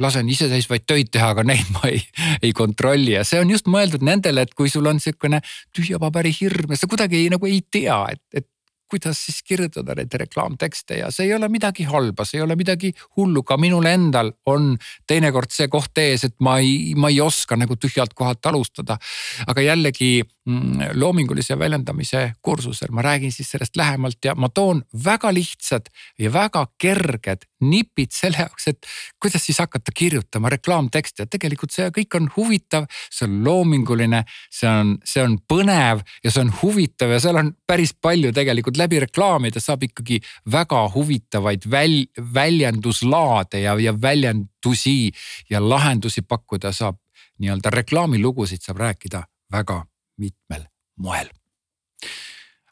lasen 0.00 0.28
iseseisvaid 0.32 0.86
töid 0.88 1.10
teha, 1.12 1.32
aga 1.34 1.44
neid 1.46 1.68
ma 1.74 1.90
ei, 1.90 2.00
ei 2.42 2.52
kontrolli 2.56 3.16
ja 3.16 3.24
see 3.26 3.42
on 3.42 3.52
just 3.52 3.68
mõeldud 3.70 4.04
nendele, 4.06 4.46
et 4.46 4.54
kui 4.56 4.72
sul 4.72 4.86
on 4.90 5.02
sihukene 5.02 5.42
tühja 5.74 6.00
paberi 6.02 6.32
hirm 6.34 6.72
ja 6.74 6.80
sa 6.80 6.90
kuidagi 6.90 7.20
ei, 7.20 7.30
nagu 7.34 7.50
ei 7.50 7.60
tea, 7.70 8.00
et, 8.14 8.22
et 8.32 8.48
kuidas 8.90 9.20
siis 9.26 9.42
kirjutada 9.42 9.94
neid 9.98 10.12
reklaamtekste 10.20 11.00
ja 11.00 11.10
see 11.14 11.28
ei 11.28 11.34
ole 11.34 11.48
midagi 11.52 11.86
halba, 11.88 12.24
see 12.24 12.38
ei 12.38 12.44
ole 12.44 12.56
midagi 12.56 12.92
hullu, 13.16 13.42
ka 13.42 13.56
minul 13.60 13.86
endal 13.88 14.32
on 14.50 14.74
teinekord 15.08 15.52
see 15.54 15.68
koht 15.72 15.98
ees, 15.98 16.26
et 16.28 16.36
ma 16.44 16.58
ei, 16.62 16.94
ma 16.96 17.10
ei 17.12 17.20
oska 17.24 17.58
nagu 17.60 17.76
tühjalt 17.80 18.14
kohalt 18.14 18.46
alustada. 18.46 18.98
aga 19.46 19.60
jällegi 19.60 20.22
mm, 20.22 20.94
loomingulise 21.00 21.58
väljendamise 21.58 22.32
kursusel 22.42 22.92
ma 22.92 23.02
räägin 23.02 23.32
siis 23.32 23.50
sellest 23.50 23.76
lähemalt 23.76 24.24
ja 24.24 24.34
ma 24.34 24.48
toon 24.48 24.82
väga 25.04 25.34
lihtsad 25.34 25.90
ja 26.18 26.32
väga 26.32 26.66
kerged 26.78 27.48
nipid 27.70 28.12
selle 28.14 28.42
jaoks, 28.42 28.68
et 28.70 28.88
kuidas 29.22 29.44
siis 29.46 29.58
hakata 29.62 29.92
kirjutama 29.94 30.52
reklaamtekste, 30.54 31.24
et 31.24 31.32
tegelikult 31.32 31.74
see 31.74 31.90
kõik 31.94 32.18
on 32.18 32.28
huvitav, 32.36 32.88
see 33.10 33.26
on 33.28 33.38
loominguline, 33.46 34.24
see 34.52 34.70
on, 34.70 34.94
see 35.04 35.22
on 35.24 35.38
põnev 35.50 36.02
ja 36.24 36.32
see 36.32 36.44
on 36.44 36.52
huvitav 36.62 37.14
ja 37.14 37.20
seal 37.22 37.40
on 37.40 37.52
päris 37.66 37.94
palju 37.94 38.32
tegelikult 38.36 38.80
läbi 38.80 39.00
reklaamide 39.06 39.62
saab 39.62 39.86
ikkagi 39.88 40.20
väga 40.52 40.82
huvitavaid 40.94 41.68
väl-, 41.70 42.08
väljenduslaade 42.34 43.64
ja, 43.64 43.78
ja 43.80 43.94
väljendusi 44.00 45.12
ja 45.50 45.62
lahendusi 45.62 46.22
pakkuda 46.22 46.72
saab. 46.72 47.00
nii-öelda 47.38 47.70
reklaamilugusid 47.70 48.62
saab 48.62 48.78
rääkida 48.78 49.24
väga 49.52 49.86
mitmel 50.16 50.62
moel. 50.96 51.28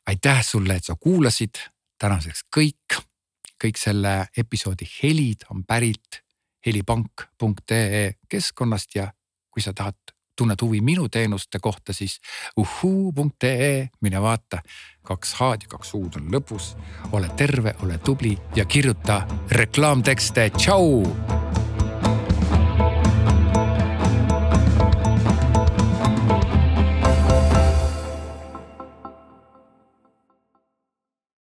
aitäh 0.07 0.42
sulle, 0.44 0.74
et 0.74 0.85
sa 0.85 0.96
kuulasid, 1.00 1.59
tänaseks 1.98 2.44
kõik. 2.57 3.02
Kõik 3.62 3.79
selle 3.79 4.27
episoodi 4.37 4.88
helid 5.03 5.46
on 5.51 5.64
pärit 5.64 6.22
helipank.ee 6.66 8.12
keskkonnast 8.29 8.94
ja 8.94 9.09
kui 9.51 9.62
sa 9.62 9.75
tahad 9.75 9.98
tunned 10.38 10.62
huvi 10.62 10.81
minu 10.81 11.09
teenuste 11.09 11.59
kohta, 11.62 11.92
siis 11.92 12.20
uhuu.ee, 12.57 13.88
mine 14.01 14.22
vaata. 14.22 14.62
kaks 15.03 15.35
H-d 15.35 15.66
ja 15.66 15.68
kaks 15.68 15.94
U-d 15.94 16.16
on 16.16 16.33
lõpus. 16.33 16.77
ole 17.12 17.29
terve, 17.37 17.75
ole 17.83 17.98
tubli 17.98 18.38
ja 18.57 18.64
kirjuta 18.64 19.27
reklaamtekste, 19.51 20.51
tšau 20.51 21.41